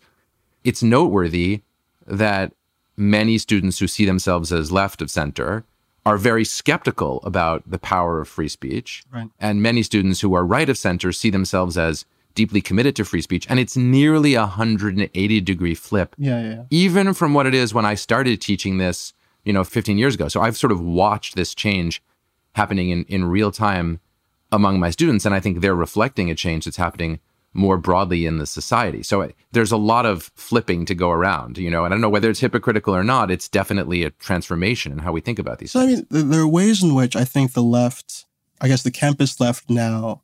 it's 0.64 0.84
noteworthy 0.84 1.62
that 2.06 2.52
many 2.96 3.40
students 3.40 3.80
who 3.80 3.88
see 3.88 4.06
themselves 4.06 4.54
as 4.54 4.72
left 4.72 5.02
of 5.02 5.10
center 5.10 5.64
are 6.06 6.18
very 6.18 6.46
skeptical 6.46 7.22
about 7.24 7.64
the 7.66 7.80
power 7.80 8.22
of 8.22 8.28
free 8.28 8.50
speech. 8.50 9.04
Right. 9.12 9.30
And 9.40 9.64
many 9.64 9.82
students 9.82 10.22
who 10.22 10.36
are 10.36 10.46
right 10.46 10.70
of 10.70 10.78
center 10.78 11.12
see 11.12 11.32
themselves 11.32 11.76
as 11.76 12.06
deeply 12.36 12.62
committed 12.62 12.96
to 12.98 13.06
free 13.06 13.22
speech. 13.22 13.48
And 13.50 13.60
it's 13.60 13.76
nearly 13.76 14.36
a 14.36 14.42
180 14.42 15.42
degree 15.42 15.76
flip. 15.76 16.16
Yeah, 16.18 16.42
yeah, 16.42 16.50
yeah. 16.50 16.64
Even 16.70 17.14
from 17.14 17.34
what 17.34 17.48
it 17.48 17.54
is 17.54 17.74
when 17.74 17.86
I 17.86 17.96
started 17.96 18.40
teaching 18.42 18.78
this, 18.78 19.14
you 19.44 19.54
know, 19.54 19.64
15 19.64 19.98
years 19.98 20.16
ago. 20.16 20.28
So 20.28 20.42
I've 20.42 20.58
sort 20.58 20.72
of 20.72 20.82
watched 20.82 21.36
this 21.36 21.56
change 21.56 22.04
happening 22.54 22.90
in, 22.90 23.06
in 23.06 23.26
real 23.26 23.52
time 23.52 24.00
among 24.52 24.80
my 24.80 24.90
students. 24.90 25.26
And 25.26 25.34
I 25.34 25.40
think 25.40 25.62
they're 25.62 25.76
reflecting 25.76 26.30
a 26.30 26.36
change 26.36 26.66
that's 26.66 26.78
happening 26.78 27.20
more 27.56 27.78
broadly 27.78 28.26
in 28.26 28.38
the 28.38 28.46
society. 28.46 29.02
So 29.02 29.22
uh, 29.22 29.30
there's 29.54 29.72
a 29.72 29.78
lot 29.78 30.06
of 30.06 30.30
flipping 30.36 30.86
to 30.86 30.94
go 30.94 31.10
around, 31.10 31.58
you 31.58 31.72
know, 31.72 31.86
and 31.86 31.94
I 31.94 31.96
don't 31.96 32.02
know 32.02 32.10
whether 32.10 32.30
it's 32.30 32.42
hypocritical 32.42 32.94
or 32.94 33.04
not. 33.04 33.32
It's 33.32 33.48
definitely 33.48 34.04
a 34.04 34.10
transformation 34.12 34.92
in 34.92 35.00
how 35.00 35.14
we 35.14 35.22
think 35.22 35.40
about 35.40 35.60
these 35.60 35.72
so, 35.72 35.80
things. 35.80 36.04
I 36.12 36.16
mean, 36.16 36.30
there 36.30 36.42
are 36.42 36.48
ways 36.48 36.84
in 36.84 36.94
which 36.94 37.16
I 37.16 37.24
think 37.24 37.54
the 37.54 37.64
left, 37.64 38.26
I 38.60 38.68
guess 38.68 38.84
the 38.84 38.92
campus 38.92 39.40
left 39.40 39.70
now, 39.70 40.22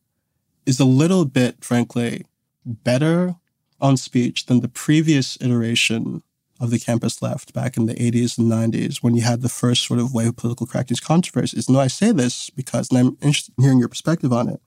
is 0.65 0.79
a 0.79 0.85
little 0.85 1.25
bit, 1.25 1.63
frankly, 1.63 2.25
better 2.65 3.35
on 3.79 3.97
speech 3.97 4.45
than 4.45 4.59
the 4.61 4.67
previous 4.67 5.37
iteration 5.41 6.21
of 6.59 6.69
the 6.69 6.79
campus 6.79 7.21
left 7.21 7.53
back 7.53 7.75
in 7.75 7.87
the 7.87 7.95
80s 7.95 8.37
and 8.37 8.51
90s 8.51 8.97
when 8.97 9.15
you 9.15 9.23
had 9.23 9.41
the 9.41 9.49
first 9.49 9.83
sort 9.83 9.99
of 9.99 10.13
wave 10.13 10.29
of 10.29 10.35
political 10.35 10.67
correctness 10.67 10.99
controversies. 10.99 11.67
And 11.67 11.75
I 11.75 11.87
say 11.87 12.11
this 12.11 12.51
because, 12.51 12.89
and 12.89 12.99
I'm 12.99 13.17
interested 13.21 13.55
in 13.57 13.63
hearing 13.63 13.79
your 13.79 13.89
perspective 13.89 14.31
on 14.31 14.47
it, 14.47 14.61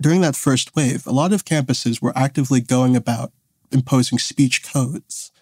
during 0.00 0.22
that 0.22 0.36
first 0.36 0.74
wave, 0.74 1.06
a 1.06 1.12
lot 1.12 1.34
of 1.34 1.44
campuses 1.44 2.00
were 2.00 2.16
actively 2.16 2.60
going 2.60 2.96
about 2.96 3.32
imposing 3.70 4.18
speech 4.18 4.62
codes. 4.64 5.32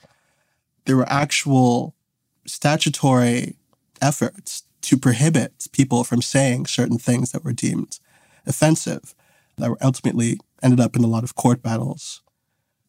There 0.87 0.97
were 0.97 1.09
actual 1.09 1.95
statutory 2.47 3.57
efforts 4.03 4.65
to 4.83 4.99
prohibit 4.99 5.69
people 5.73 6.05
from 6.05 6.21
saying 6.21 6.67
certain 6.67 6.99
things 6.99 7.33
that 7.33 7.45
were 7.45 7.53
deemed 7.53 8.01
offensive 8.47 9.15
that 9.57 9.77
ultimately 9.83 10.39
ended 10.63 10.81
up 10.81 10.97
in 10.97 11.05
a 11.05 11.09
lot 11.09 11.25
of 11.25 11.35
court 11.35 11.63
battles. 11.63 12.23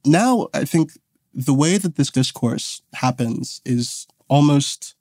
Now, 0.05 0.47
I 0.53 0.65
think 0.65 0.91
the 1.33 1.53
way 1.53 1.77
that 1.77 1.95
this 1.95 2.09
discourse 2.09 2.81
happens 2.93 3.61
is 3.65 4.07
almost 4.27 4.95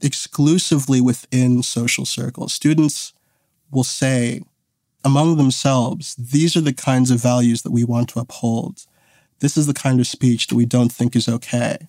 exclusively 0.00 1.00
within 1.00 1.62
social 1.62 2.06
circles. 2.06 2.54
Students 2.54 3.12
will 3.70 3.84
say 3.84 4.40
among 5.04 5.36
themselves, 5.36 6.14
these 6.16 6.56
are 6.56 6.60
the 6.60 6.72
kinds 6.72 7.10
of 7.10 7.22
values 7.22 7.62
that 7.62 7.72
we 7.72 7.84
want 7.84 8.08
to 8.10 8.20
uphold. 8.20 8.86
This 9.40 9.56
is 9.56 9.66
the 9.66 9.74
kind 9.74 10.00
of 10.00 10.06
speech 10.06 10.46
that 10.46 10.54
we 10.54 10.66
don't 10.66 10.92
think 10.92 11.16
is 11.16 11.28
okay. 11.28 11.88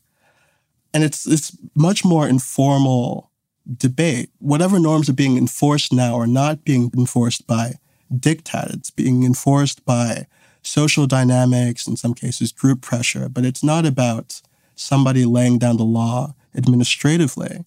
And 0.94 1.04
it's 1.04 1.26
it's 1.26 1.56
much 1.76 2.04
more 2.04 2.28
informal 2.28 3.32
debate. 3.78 4.30
Whatever 4.40 4.80
norms 4.80 5.10
are 5.10 5.14
being 5.14 5.38
enforced 5.38 5.94
now 5.94 6.18
are 6.18 6.28
not 6.28 6.64
being 6.64 6.92
enforced 6.98 7.48
by 7.48 7.76
diktat. 8.12 8.74
It's 8.74 8.92
being 8.92 9.24
enforced 9.24 9.86
by 9.86 10.28
social 10.62 11.08
dynamics, 11.08 11.88
in 11.88 11.98
some 11.98 12.14
cases, 12.14 12.52
group 12.52 12.82
pressure, 12.82 13.30
but 13.30 13.46
it's 13.46 13.64
not 13.64 13.86
about 13.86 14.42
somebody 14.76 15.26
laying 15.26 15.58
down 15.58 15.78
the 15.78 15.84
law 15.84 16.36
administratively. 16.56 17.66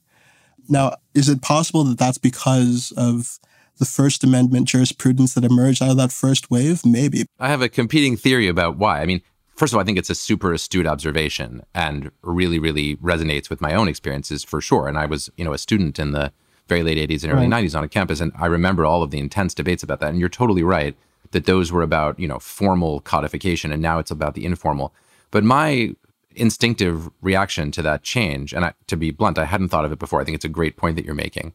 Now, 0.68 0.96
is 1.14 1.28
it 1.28 1.42
possible 1.42 1.85
that 1.85 1.98
that's 1.98 2.18
because 2.18 2.92
of 2.96 3.38
the 3.78 3.85
First 3.85 4.22
Amendment 4.24 4.68
jurisprudence 4.68 5.35
that 5.35 5.44
emerged 5.44 5.83
out 5.83 5.90
of 5.90 5.96
that 5.96 6.12
first 6.12 6.50
wave? 6.50 6.85
Maybe. 6.85 7.26
I 7.38 7.48
have 7.48 7.62
a 7.62 7.68
competing 7.68 8.16
theory 8.16 8.48
about 8.48 8.76
why. 8.76 9.00
I 9.00 9.07
mean, 9.07 9.20
first 9.57 9.72
of 9.72 9.76
all, 9.76 9.83
I 9.83 9.85
think 9.85 9.98
it's 9.98 10.11
a 10.11 10.14
super 10.14 10.52
astute 10.52 10.87
observation 10.87 11.64
and 11.74 12.11
really, 12.22 12.59
really 12.59 12.96
resonates 12.96 13.50
with 13.50 13.61
my 13.61 13.74
own 13.74 13.88
experiences 13.88 14.44
for 14.44 14.61
sure. 14.61 14.88
And 14.88 14.96
I 14.96 15.07
was, 15.07 15.30
you 15.37 15.44
know, 15.44 15.52
a 15.52 15.59
student 15.59 15.98
in 15.98 16.12
the 16.12 16.33
very 16.68 16.83
late 16.83 17.11
80s 17.11 17.24
and 17.24 17.33
early 17.33 17.48
right. 17.48 17.64
90s 17.64 17.77
on 17.77 17.85
a 17.85 17.88
campus, 17.88 18.20
and 18.20 18.33
I 18.38 18.46
remember 18.46 18.85
all 18.85 19.03
of 19.03 19.11
the 19.11 19.18
intense 19.18 19.55
debates 19.55 19.83
about 19.83 20.00
that. 20.00 20.11
And 20.11 20.18
you're 20.18 20.29
totally 20.29 20.62
right 20.62 20.96
that 21.33 21.46
those 21.46 21.72
were 21.72 21.83
about, 21.83 22.18
you 22.18 22.29
know, 22.29 22.38
formal 22.38 23.00
codification, 23.00 23.72
and 23.72 23.83
now 23.83 23.98
it's 23.98 24.11
about 24.11 24.35
the 24.35 24.44
informal. 24.44 24.94
But 25.31 25.44
my 25.44 25.94
instinctive 26.37 27.11
reaction 27.20 27.70
to 27.72 27.83
that 27.83 28.03
change, 28.03 28.53
and 28.53 28.64
I, 28.64 28.74
to 28.87 28.96
be 28.96 29.11
blunt, 29.11 29.38
I 29.38 29.44
hadn't 29.44 29.68
thought 29.68 29.85
of 29.85 29.92
it 29.92 29.98
before. 29.98 30.20
I 30.20 30.24
think 30.24 30.37
it's 30.37 30.44
a 30.44 30.48
great 30.50 30.77
point 30.77 30.96
that 30.96 31.05
you're 31.05 31.14
making, 31.14 31.53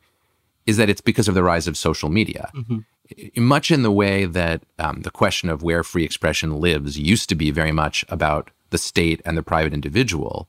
is 0.65 0.77
that 0.77 0.89
it's 0.89 1.01
because 1.01 1.27
of 1.27 1.35
the 1.35 1.43
rise 1.43 1.67
of 1.67 1.77
social 1.77 2.09
media. 2.09 2.51
Mm-hmm. 2.55 3.43
Much 3.43 3.71
in 3.71 3.81
the 3.81 3.91
way 3.91 4.25
that 4.25 4.63
um, 4.77 5.01
the 5.01 5.09
question 5.09 5.49
of 5.49 5.63
where 5.63 5.83
free 5.83 6.03
expression 6.03 6.59
lives 6.59 6.99
used 6.99 7.27
to 7.29 7.35
be 7.35 7.49
very 7.49 7.71
much 7.71 8.05
about 8.09 8.51
the 8.69 8.77
state 8.77 9.19
and 9.25 9.35
the 9.35 9.43
private 9.43 9.73
individual, 9.73 10.47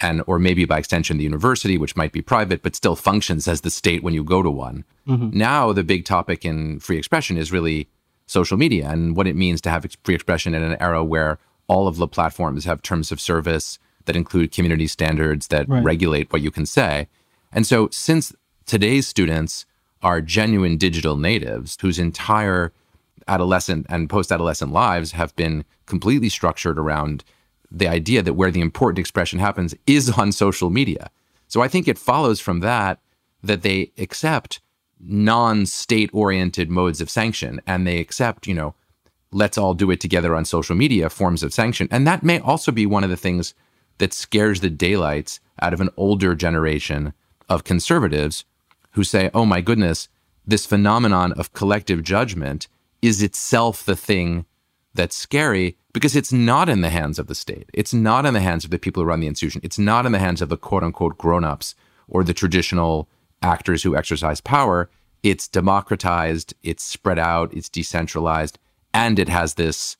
and 0.00 0.22
or 0.26 0.38
maybe 0.38 0.64
by 0.64 0.78
extension 0.78 1.18
the 1.18 1.24
university, 1.24 1.76
which 1.78 1.96
might 1.96 2.12
be 2.12 2.22
private 2.22 2.62
but 2.62 2.76
still 2.76 2.96
functions 2.96 3.48
as 3.48 3.62
the 3.62 3.70
state 3.70 4.02
when 4.02 4.14
you 4.14 4.22
go 4.22 4.42
to 4.42 4.50
one. 4.50 4.84
Mm-hmm. 5.06 5.36
Now 5.36 5.72
the 5.72 5.84
big 5.84 6.04
topic 6.04 6.44
in 6.44 6.80
free 6.80 6.98
expression 6.98 7.36
is 7.36 7.52
really 7.52 7.88
social 8.26 8.56
media 8.56 8.88
and 8.88 9.16
what 9.16 9.26
it 9.26 9.36
means 9.36 9.60
to 9.62 9.70
have 9.70 9.86
free 10.04 10.14
expression 10.14 10.54
in 10.54 10.62
an 10.62 10.76
era 10.80 11.02
where 11.02 11.38
all 11.66 11.88
of 11.88 11.96
the 11.96 12.08
platforms 12.08 12.64
have 12.64 12.82
terms 12.82 13.10
of 13.10 13.20
service 13.20 13.78
that 14.04 14.16
include 14.16 14.52
community 14.52 14.86
standards 14.86 15.48
that 15.48 15.68
right. 15.68 15.84
regulate 15.84 16.32
what 16.32 16.42
you 16.42 16.50
can 16.50 16.66
say. 16.66 17.08
And 17.52 17.66
so 17.66 17.88
since 17.90 18.34
today's 18.66 19.08
students 19.08 19.66
are 20.02 20.20
genuine 20.20 20.76
digital 20.76 21.16
natives 21.16 21.76
whose 21.80 21.98
entire 21.98 22.72
adolescent 23.26 23.86
and 23.88 24.08
post-adolescent 24.08 24.72
lives 24.72 25.12
have 25.12 25.34
been 25.36 25.64
completely 25.86 26.28
structured 26.28 26.78
around 26.78 27.24
the 27.70 27.88
idea 27.88 28.22
that 28.22 28.34
where 28.34 28.50
the 28.50 28.60
important 28.60 28.98
expression 28.98 29.38
happens 29.38 29.74
is 29.86 30.10
on 30.10 30.32
social 30.32 30.70
media. 30.70 31.10
So 31.46 31.60
I 31.62 31.68
think 31.68 31.88
it 31.88 31.98
follows 31.98 32.40
from 32.40 32.60
that 32.60 33.00
that 33.42 33.62
they 33.62 33.92
accept 33.98 34.60
non-state 35.00 36.10
oriented 36.12 36.70
modes 36.70 37.00
of 37.00 37.10
sanction 37.10 37.60
and 37.66 37.86
they 37.86 37.98
accept, 37.98 38.46
you 38.46 38.54
know, 38.54 38.74
let's 39.30 39.58
all 39.58 39.74
do 39.74 39.90
it 39.90 40.00
together 40.00 40.34
on 40.34 40.44
social 40.44 40.74
media 40.74 41.08
forms 41.08 41.42
of 41.42 41.52
sanction. 41.52 41.88
And 41.90 42.06
that 42.06 42.22
may 42.22 42.40
also 42.40 42.72
be 42.72 42.86
one 42.86 43.04
of 43.04 43.10
the 43.10 43.16
things 43.16 43.54
that 43.98 44.12
scares 44.12 44.60
the 44.60 44.70
daylights 44.70 45.40
out 45.60 45.74
of 45.74 45.80
an 45.80 45.90
older 45.96 46.34
generation 46.34 47.12
of 47.48 47.64
conservatives 47.64 48.44
who 48.92 49.04
say, 49.04 49.30
oh 49.34 49.44
my 49.44 49.60
goodness, 49.60 50.08
this 50.46 50.66
phenomenon 50.66 51.32
of 51.32 51.52
collective 51.52 52.02
judgment 52.02 52.68
is 53.02 53.22
itself 53.22 53.84
the 53.84 53.96
thing 53.96 54.46
that's 54.98 55.16
scary 55.16 55.78
because 55.94 56.14
it's 56.14 56.32
not 56.32 56.68
in 56.68 56.82
the 56.82 56.90
hands 56.90 57.18
of 57.18 57.28
the 57.28 57.34
state. 57.34 57.70
It's 57.72 57.94
not 57.94 58.26
in 58.26 58.34
the 58.34 58.40
hands 58.40 58.64
of 58.64 58.70
the 58.70 58.78
people 58.78 59.02
who 59.02 59.08
run 59.08 59.20
the 59.20 59.28
institution. 59.28 59.62
It's 59.64 59.78
not 59.78 60.04
in 60.04 60.12
the 60.12 60.18
hands 60.18 60.42
of 60.42 60.50
the 60.50 60.56
quote 60.56 60.82
unquote 60.82 61.16
grown 61.16 61.44
ups 61.44 61.74
or 62.08 62.22
the 62.22 62.34
traditional 62.34 63.08
actors 63.40 63.84
who 63.84 63.96
exercise 63.96 64.40
power. 64.40 64.90
It's 65.22 65.48
democratized, 65.48 66.54
it's 66.62 66.82
spread 66.82 67.18
out, 67.18 67.54
it's 67.54 67.68
decentralized, 67.68 68.58
and 68.92 69.18
it 69.18 69.28
has 69.28 69.54
this 69.54 69.96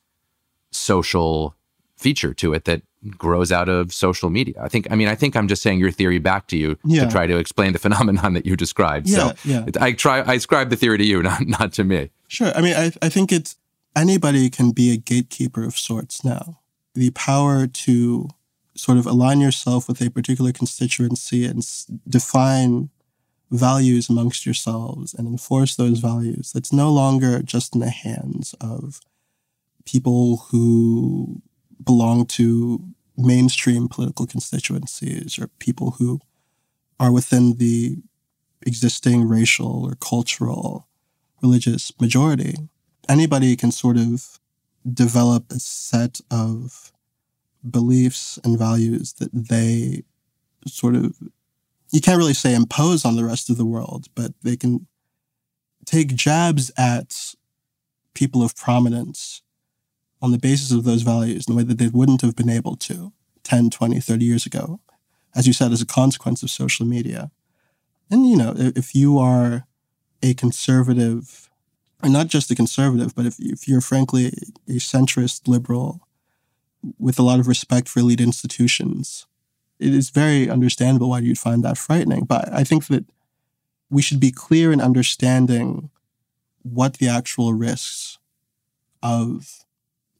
social 0.71 1.55
feature 1.97 2.33
to 2.33 2.53
it 2.53 2.65
that 2.65 2.81
grows 3.17 3.51
out 3.51 3.69
of 3.69 3.93
social 3.93 4.29
media. 4.29 4.55
I 4.61 4.67
think, 4.67 4.91
I 4.91 4.95
mean, 4.95 5.07
I 5.07 5.15
think 5.15 5.35
I'm 5.35 5.47
just 5.47 5.61
saying 5.61 5.79
your 5.79 5.91
theory 5.91 6.19
back 6.19 6.47
to 6.47 6.57
you 6.57 6.77
yeah. 6.83 7.05
to 7.05 7.11
try 7.11 7.25
to 7.25 7.37
explain 7.37 7.73
the 7.73 7.79
phenomenon 7.87 8.33
that 8.33 8.45
you 8.45 8.55
described. 8.55 9.07
Yeah, 9.07 9.33
so 9.33 9.33
yeah. 9.45 9.65
I 9.79 9.93
try, 9.93 10.19
I 10.19 10.33
ascribe 10.33 10.69
the 10.69 10.75
theory 10.75 10.97
to 10.97 11.05
you, 11.05 11.23
not, 11.29 11.47
not 11.47 11.73
to 11.73 11.83
me. 11.83 12.11
Sure. 12.27 12.51
I 12.53 12.61
mean, 12.61 12.75
I, 12.75 12.91
I 13.01 13.09
think 13.09 13.31
it's, 13.31 13.55
anybody 13.99 14.49
can 14.49 14.71
be 14.71 14.91
a 14.91 14.97
gatekeeper 14.97 15.63
of 15.63 15.77
sorts 15.77 16.23
now. 16.23 16.59
The 16.95 17.11
power 17.11 17.67
to 17.67 18.29
sort 18.75 18.97
of 18.97 19.05
align 19.05 19.41
yourself 19.41 19.87
with 19.87 20.01
a 20.01 20.09
particular 20.09 20.51
constituency 20.51 21.45
and 21.45 21.65
define 22.07 22.89
values 23.51 24.09
amongst 24.09 24.45
yourselves 24.45 25.13
and 25.13 25.27
enforce 25.27 25.75
those 25.75 25.99
values. 25.99 26.51
That's 26.53 26.71
no 26.71 26.91
longer 26.91 27.41
just 27.41 27.73
in 27.73 27.81
the 27.81 27.89
hands 27.89 28.55
of 28.61 28.99
people 29.85 30.47
who 30.49 31.41
belong 31.83 32.25
to 32.25 32.83
mainstream 33.17 33.87
political 33.87 34.27
constituencies 34.27 35.37
or 35.37 35.47
people 35.59 35.91
who 35.91 36.21
are 36.99 37.11
within 37.11 37.57
the 37.57 37.97
existing 38.65 39.27
racial 39.27 39.85
or 39.85 39.95
cultural 39.95 40.87
religious 41.41 41.91
majority. 41.99 42.55
Anybody 43.09 43.55
can 43.55 43.71
sort 43.71 43.97
of 43.97 44.39
develop 44.91 45.51
a 45.51 45.59
set 45.59 46.21
of 46.31 46.93
beliefs 47.69 48.39
and 48.43 48.57
values 48.57 49.13
that 49.13 49.31
they 49.33 50.03
sort 50.65 50.95
of 50.95 51.17
you 51.91 52.01
can't 52.01 52.17
really 52.17 52.33
say 52.33 52.53
impose 52.53 53.03
on 53.03 53.15
the 53.15 53.25
rest 53.25 53.49
of 53.49 53.57
the 53.57 53.65
world, 53.65 54.07
but 54.13 54.33
they 54.43 54.55
can 54.55 54.87
take 55.85 56.15
jabs 56.15 56.71
at 56.77 57.33
people 58.13 58.43
of 58.43 58.55
prominence 58.55 59.41
on 60.21 60.31
the 60.31 60.37
basis 60.37 60.71
of 60.71 60.83
those 60.83 61.01
values 61.01 61.47
in 61.47 61.53
a 61.53 61.57
way 61.57 61.63
that 61.63 61.77
they 61.77 61.87
wouldn't 61.87 62.21
have 62.21 62.35
been 62.35 62.49
able 62.49 62.75
to 62.75 63.11
10, 63.43 63.69
20, 63.69 63.99
30 63.99 64.25
years 64.25 64.45
ago, 64.45 64.79
as 65.35 65.47
you 65.47 65.53
said, 65.53 65.71
as 65.71 65.81
a 65.81 65.85
consequence 65.85 66.43
of 66.43 66.51
social 66.51 66.85
media. 66.85 67.31
And, 68.11 68.29
you 68.29 68.37
know, 68.37 68.53
if 68.55 68.93
you 68.93 69.17
are 69.17 69.65
a 70.21 70.33
conservative, 70.33 71.48
or 72.03 72.09
not 72.09 72.27
just 72.27 72.51
a 72.51 72.55
conservative, 72.55 73.15
but 73.15 73.25
if, 73.25 73.35
if 73.39 73.67
you're 73.67 73.81
frankly 73.81 74.27
a 74.67 74.73
centrist 74.73 75.47
liberal 75.47 76.07
with 76.97 77.19
a 77.19 77.23
lot 77.23 77.39
of 77.39 77.47
respect 77.47 77.89
for 77.89 77.99
elite 77.99 78.21
institutions, 78.21 79.27
it 79.79 79.93
is 79.93 80.09
very 80.09 80.49
understandable 80.49 81.09
why 81.09 81.19
you'd 81.19 81.37
find 81.37 81.63
that 81.63 81.77
frightening. 81.77 82.25
But 82.25 82.51
I 82.53 82.63
think 82.63 82.87
that 82.87 83.05
we 83.89 84.01
should 84.01 84.19
be 84.19 84.31
clear 84.31 84.71
in 84.71 84.81
understanding 84.81 85.89
what 86.63 86.95
the 86.95 87.09
actual 87.09 87.53
risks 87.53 88.17
of 89.01 89.65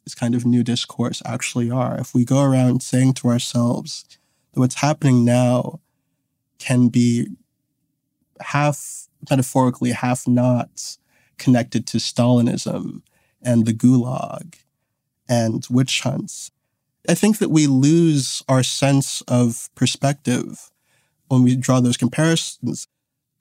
this 0.03 0.15
kind 0.15 0.33
of 0.33 0.45
new 0.45 0.63
discourse 0.63 1.21
actually 1.25 1.69
are. 1.69 1.97
If 1.97 2.13
we 2.13 2.25
go 2.25 2.41
around 2.41 2.81
saying 2.81 3.13
to 3.15 3.27
ourselves 3.27 4.05
that 4.53 4.59
what's 4.59 4.81
happening 4.81 5.23
now 5.23 5.79
can 6.57 6.89
be 6.89 7.27
half 8.41 9.07
metaphorically, 9.29 9.91
half 9.91 10.27
not 10.27 10.97
connected 11.39 11.87
to 11.87 11.97
Stalinism 11.97 13.01
and 13.41 13.65
the 13.65 13.73
Gulag 13.73 14.55
and 15.27 15.65
witch 15.69 16.01
hunts, 16.01 16.51
I 17.07 17.15
think 17.15 17.37
that 17.39 17.49
we 17.49 17.67
lose 17.67 18.43
our 18.47 18.63
sense 18.63 19.21
of 19.27 19.69
perspective 19.75 20.69
when 21.27 21.43
we 21.43 21.55
draw 21.55 21.79
those 21.79 21.97
comparisons. 21.97 22.87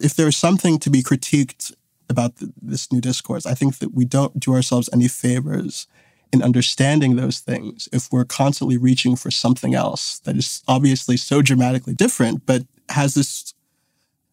If 0.00 0.14
there's 0.14 0.37
something 0.37 0.78
to 0.78 0.90
be 0.90 1.02
critiqued 1.02 1.72
about 2.08 2.34
this 2.62 2.92
new 2.92 3.00
discourse, 3.00 3.44
I 3.44 3.54
think 3.54 3.78
that 3.78 3.94
we 3.94 4.04
don't 4.04 4.38
do 4.38 4.54
ourselves 4.54 4.88
any 4.92 5.08
favors 5.08 5.87
in 6.32 6.42
understanding 6.42 7.16
those 7.16 7.38
things 7.38 7.88
if 7.92 8.12
we're 8.12 8.24
constantly 8.24 8.76
reaching 8.76 9.16
for 9.16 9.30
something 9.30 9.74
else 9.74 10.18
that 10.20 10.37
is 10.37 10.62
obviously 10.68 11.16
so 11.16 11.42
dramatically 11.42 11.94
different, 11.94 12.44
but 12.46 12.62
has 12.90 13.14
this, 13.14 13.54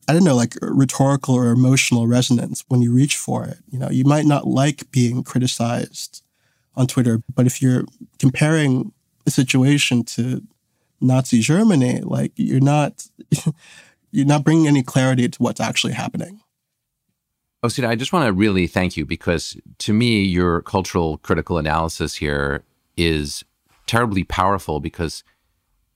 I 0.08 0.14
don't 0.14 0.24
know, 0.24 0.36
like 0.36 0.56
rhetorical 0.62 1.36
or 1.36 1.52
emotional 1.52 2.08
resonance 2.08 2.64
when 2.68 2.82
you 2.82 2.94
reach 2.94 3.18
for 3.18 3.46
it. 3.46 3.58
You 3.70 3.80
know, 3.80 3.90
you 3.90 4.04
might 4.04 4.26
not 4.26 4.48
like 4.48 4.90
being 4.92 5.24
criticized 5.24 6.22
on 6.76 6.88
Twitter, 6.88 7.22
but 7.34 7.48
if 7.48 7.62
you're 7.62 7.86
comparing 8.20 8.92
the 9.24 9.32
situation 9.32 10.04
to 10.04 10.44
Nazi 11.02 11.40
Germany, 11.40 12.02
like 12.02 12.32
you're 12.36 12.60
not, 12.60 13.08
you're 14.12 14.26
not 14.26 14.44
bringing 14.44 14.68
any 14.68 14.84
clarity 14.84 15.28
to 15.28 15.42
what's 15.42 15.60
actually 15.62 15.94
happening. 15.94 16.42
Oh, 17.64 17.68
Osita, 17.68 17.88
I 17.88 17.96
just 17.96 18.14
want 18.14 18.28
to 18.28 18.34
really 18.34 18.68
thank 18.68 18.96
you 18.96 19.06
because 19.06 19.58
to 19.80 19.94
me, 19.94 20.22
your 20.22 20.62
cultural 20.62 21.18
critical 21.20 21.58
analysis 21.58 22.16
here 22.16 22.64
is 22.96 23.44
terribly 23.88 24.24
powerful 24.24 24.80
because 24.80 25.24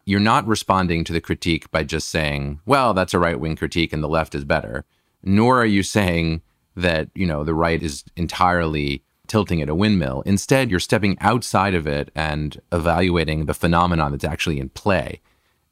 you're 0.09 0.19
not 0.19 0.47
responding 0.47 1.03
to 1.03 1.13
the 1.13 1.21
critique 1.21 1.69
by 1.69 1.83
just 1.83 2.09
saying, 2.09 2.59
well, 2.65 2.95
that's 2.95 3.13
a 3.13 3.19
right 3.19 3.39
wing 3.39 3.55
critique 3.55 3.93
and 3.93 4.03
the 4.03 4.09
left 4.09 4.33
is 4.33 4.43
better. 4.43 4.83
Nor 5.21 5.61
are 5.61 5.67
you 5.67 5.83
saying 5.83 6.41
that, 6.75 7.09
you 7.13 7.27
know, 7.27 7.43
the 7.43 7.53
right 7.53 7.83
is 7.83 8.03
entirely 8.15 9.03
tilting 9.27 9.61
at 9.61 9.69
a 9.69 9.75
windmill. 9.75 10.23
Instead, 10.25 10.71
you're 10.71 10.79
stepping 10.79 11.15
outside 11.19 11.75
of 11.75 11.85
it 11.85 12.09
and 12.15 12.59
evaluating 12.71 13.45
the 13.45 13.53
phenomenon 13.53 14.11
that's 14.11 14.23
actually 14.23 14.59
in 14.59 14.69
play 14.69 15.21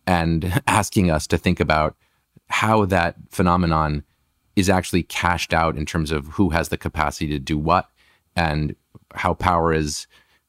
and 0.05 0.61
asking 0.67 1.09
us 1.09 1.25
to 1.25 1.37
think 1.39 1.59
about 1.59 1.95
how 2.51 2.85
that 2.85 3.15
phenomenon 3.31 4.03
is 4.55 4.69
actually 4.69 5.01
cashed 5.01 5.51
out 5.51 5.75
in 5.75 5.83
terms 5.83 6.11
of 6.11 6.27
who 6.27 6.51
has 6.51 6.69
the 6.69 6.77
capacity 6.77 7.25
to 7.25 7.39
do 7.39 7.57
what 7.57 7.89
and 8.35 8.75
how 9.15 9.33
power 9.33 9.73
is 9.73 10.05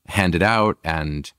handed 0.08 0.42
out 0.42 0.76
and 0.84 1.32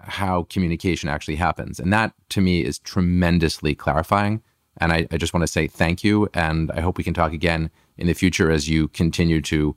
how 0.00 0.44
communication 0.44 1.08
actually 1.08 1.36
happens. 1.36 1.80
And 1.80 1.92
that 1.92 2.12
to 2.30 2.40
me 2.40 2.64
is 2.64 2.78
tremendously 2.78 3.74
clarifying. 3.74 4.42
And 4.80 4.92
I, 4.92 5.08
I, 5.10 5.16
just 5.16 5.34
want 5.34 5.42
to 5.42 5.48
say 5.48 5.66
thank 5.66 6.04
you. 6.04 6.28
And 6.34 6.70
I 6.70 6.80
hope 6.80 6.98
we 6.98 7.04
can 7.04 7.14
talk 7.14 7.32
again 7.32 7.70
in 7.96 8.06
the 8.06 8.14
future 8.14 8.50
as 8.50 8.68
you 8.68 8.88
continue 8.88 9.40
to 9.42 9.76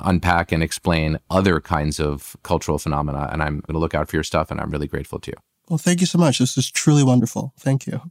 unpack 0.00 0.52
and 0.52 0.62
explain 0.62 1.18
other 1.30 1.60
kinds 1.60 1.98
of 1.98 2.36
cultural 2.42 2.78
phenomena. 2.78 3.28
And 3.32 3.42
I'm 3.42 3.60
going 3.60 3.74
to 3.74 3.78
look 3.78 3.94
out 3.94 4.08
for 4.08 4.16
your 4.16 4.24
stuff. 4.24 4.50
And 4.50 4.60
I'm 4.60 4.70
really 4.70 4.88
grateful 4.88 5.18
to 5.20 5.30
you. 5.30 5.36
Well, 5.68 5.78
thank 5.78 6.00
you 6.00 6.06
so 6.06 6.18
much. 6.18 6.38
This 6.38 6.58
is 6.58 6.70
truly 6.70 7.02
wonderful. 7.02 7.54
Thank 7.58 7.86
you. 7.86 8.02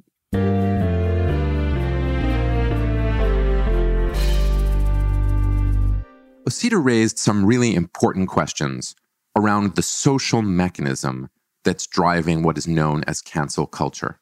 Osita 6.48 6.84
raised 6.84 7.20
some 7.20 7.46
really 7.46 7.76
important 7.76 8.28
questions 8.28 8.96
around 9.36 9.76
the 9.76 9.82
social 9.82 10.42
mechanism 10.42 11.30
that's 11.64 11.88
driving 11.88 12.44
what 12.44 12.58
is 12.58 12.68
known 12.68 13.04
as 13.08 13.22
cancel 13.22 13.68
culture. 13.68 14.20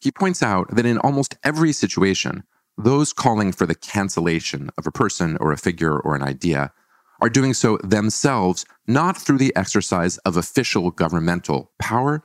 He 0.00 0.10
points 0.10 0.42
out 0.42 0.74
that 0.74 0.86
in 0.86 0.98
almost 0.98 1.36
every 1.44 1.72
situation, 1.72 2.42
those 2.76 3.12
calling 3.12 3.52
for 3.52 3.66
the 3.66 3.74
cancellation 3.74 4.70
of 4.76 4.86
a 4.86 4.92
person 4.92 5.36
or 5.40 5.52
a 5.52 5.58
figure 5.58 5.98
or 5.98 6.16
an 6.16 6.22
idea 6.22 6.72
are 7.20 7.28
doing 7.28 7.54
so 7.54 7.78
themselves, 7.84 8.64
not 8.86 9.16
through 9.16 9.38
the 9.38 9.54
exercise 9.54 10.18
of 10.18 10.36
official 10.36 10.90
governmental 10.90 11.70
power, 11.78 12.24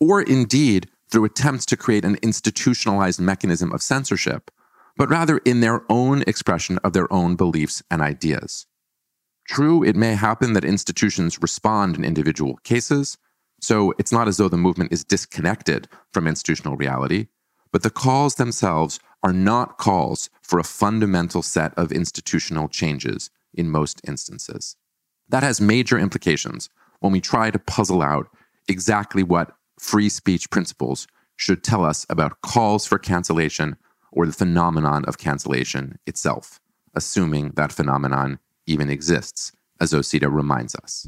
or 0.00 0.20
indeed 0.20 0.90
through 1.10 1.24
attempts 1.24 1.64
to 1.64 1.76
create 1.76 2.04
an 2.04 2.18
institutionalized 2.22 3.20
mechanism 3.20 3.72
of 3.72 3.82
censorship, 3.82 4.50
but 4.96 5.08
rather 5.08 5.38
in 5.38 5.60
their 5.60 5.82
own 5.88 6.22
expression 6.26 6.78
of 6.84 6.92
their 6.92 7.10
own 7.10 7.36
beliefs 7.36 7.82
and 7.90 8.02
ideas. 8.02 8.66
True, 9.48 9.82
it 9.82 9.96
may 9.96 10.14
happen 10.14 10.52
that 10.52 10.64
institutions 10.64 11.40
respond 11.40 11.96
in 11.96 12.04
individual 12.04 12.56
cases, 12.64 13.16
so 13.60 13.92
it's 13.98 14.12
not 14.12 14.28
as 14.28 14.36
though 14.36 14.48
the 14.48 14.56
movement 14.56 14.92
is 14.92 15.04
disconnected 15.04 15.88
from 16.12 16.26
institutional 16.26 16.76
reality, 16.76 17.26
but 17.72 17.82
the 17.82 17.90
calls 17.90 18.36
themselves 18.36 19.00
are 19.22 19.32
not 19.32 19.78
calls 19.78 20.30
for 20.42 20.58
a 20.58 20.64
fundamental 20.64 21.42
set 21.42 21.74
of 21.76 21.92
institutional 21.92 22.68
changes 22.68 23.30
in 23.52 23.70
most 23.70 24.00
instances. 24.06 24.76
That 25.28 25.42
has 25.42 25.60
major 25.60 25.98
implications 25.98 26.70
when 27.00 27.12
we 27.12 27.20
try 27.20 27.50
to 27.50 27.58
puzzle 27.58 28.02
out 28.02 28.28
exactly 28.68 29.22
what 29.22 29.52
free 29.78 30.08
speech 30.08 30.50
principles 30.50 31.06
should 31.36 31.62
tell 31.62 31.84
us 31.84 32.06
about 32.08 32.40
calls 32.42 32.86
for 32.86 32.98
cancellation 32.98 33.76
or 34.12 34.26
the 34.26 34.32
phenomenon 34.32 35.04
of 35.04 35.18
cancellation 35.18 35.98
itself, 36.06 36.60
assuming 36.94 37.50
that 37.50 37.72
phenomenon 37.72 38.38
even 38.66 38.90
exists, 38.90 39.52
as 39.80 39.92
Osita 39.92 40.32
reminds 40.32 40.74
us. 40.74 41.06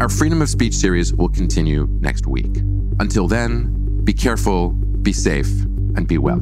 Our 0.00 0.08
Freedom 0.08 0.42
of 0.42 0.48
Speech 0.48 0.74
series 0.74 1.14
will 1.14 1.28
continue 1.28 1.86
next 2.00 2.26
week. 2.26 2.56
Until 2.98 3.28
then, 3.28 4.02
be 4.02 4.12
careful, 4.12 4.70
be 4.70 5.12
safe, 5.12 5.48
and 5.94 6.08
be 6.08 6.18
well. 6.18 6.40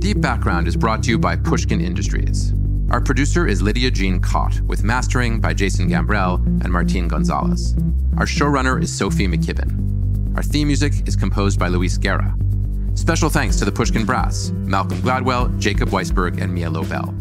Deep 0.00 0.20
Background 0.20 0.66
is 0.66 0.76
brought 0.76 1.04
to 1.04 1.10
you 1.10 1.18
by 1.20 1.36
Pushkin 1.36 1.80
Industries. 1.80 2.52
Our 2.90 3.00
producer 3.00 3.46
is 3.46 3.62
Lydia 3.62 3.92
Jean 3.92 4.20
Kott, 4.20 4.60
with 4.62 4.82
mastering 4.82 5.40
by 5.40 5.54
Jason 5.54 5.88
Gambrell 5.88 6.44
and 6.62 6.72
Martin 6.72 7.06
Gonzalez. 7.06 7.76
Our 8.18 8.26
showrunner 8.26 8.82
is 8.82 8.92
Sophie 8.92 9.28
McKibben. 9.28 10.36
Our 10.36 10.42
theme 10.42 10.66
music 10.66 11.06
is 11.06 11.14
composed 11.14 11.60
by 11.60 11.68
Luis 11.68 11.96
Guerra. 11.96 12.36
Special 12.94 13.30
thanks 13.30 13.56
to 13.60 13.64
the 13.64 13.72
Pushkin 13.72 14.04
Brass, 14.04 14.50
Malcolm 14.50 14.98
Gladwell, 14.98 15.56
Jacob 15.60 15.90
Weisberg, 15.90 16.42
and 16.42 16.52
Mia 16.52 16.68
Lobel. 16.70 17.14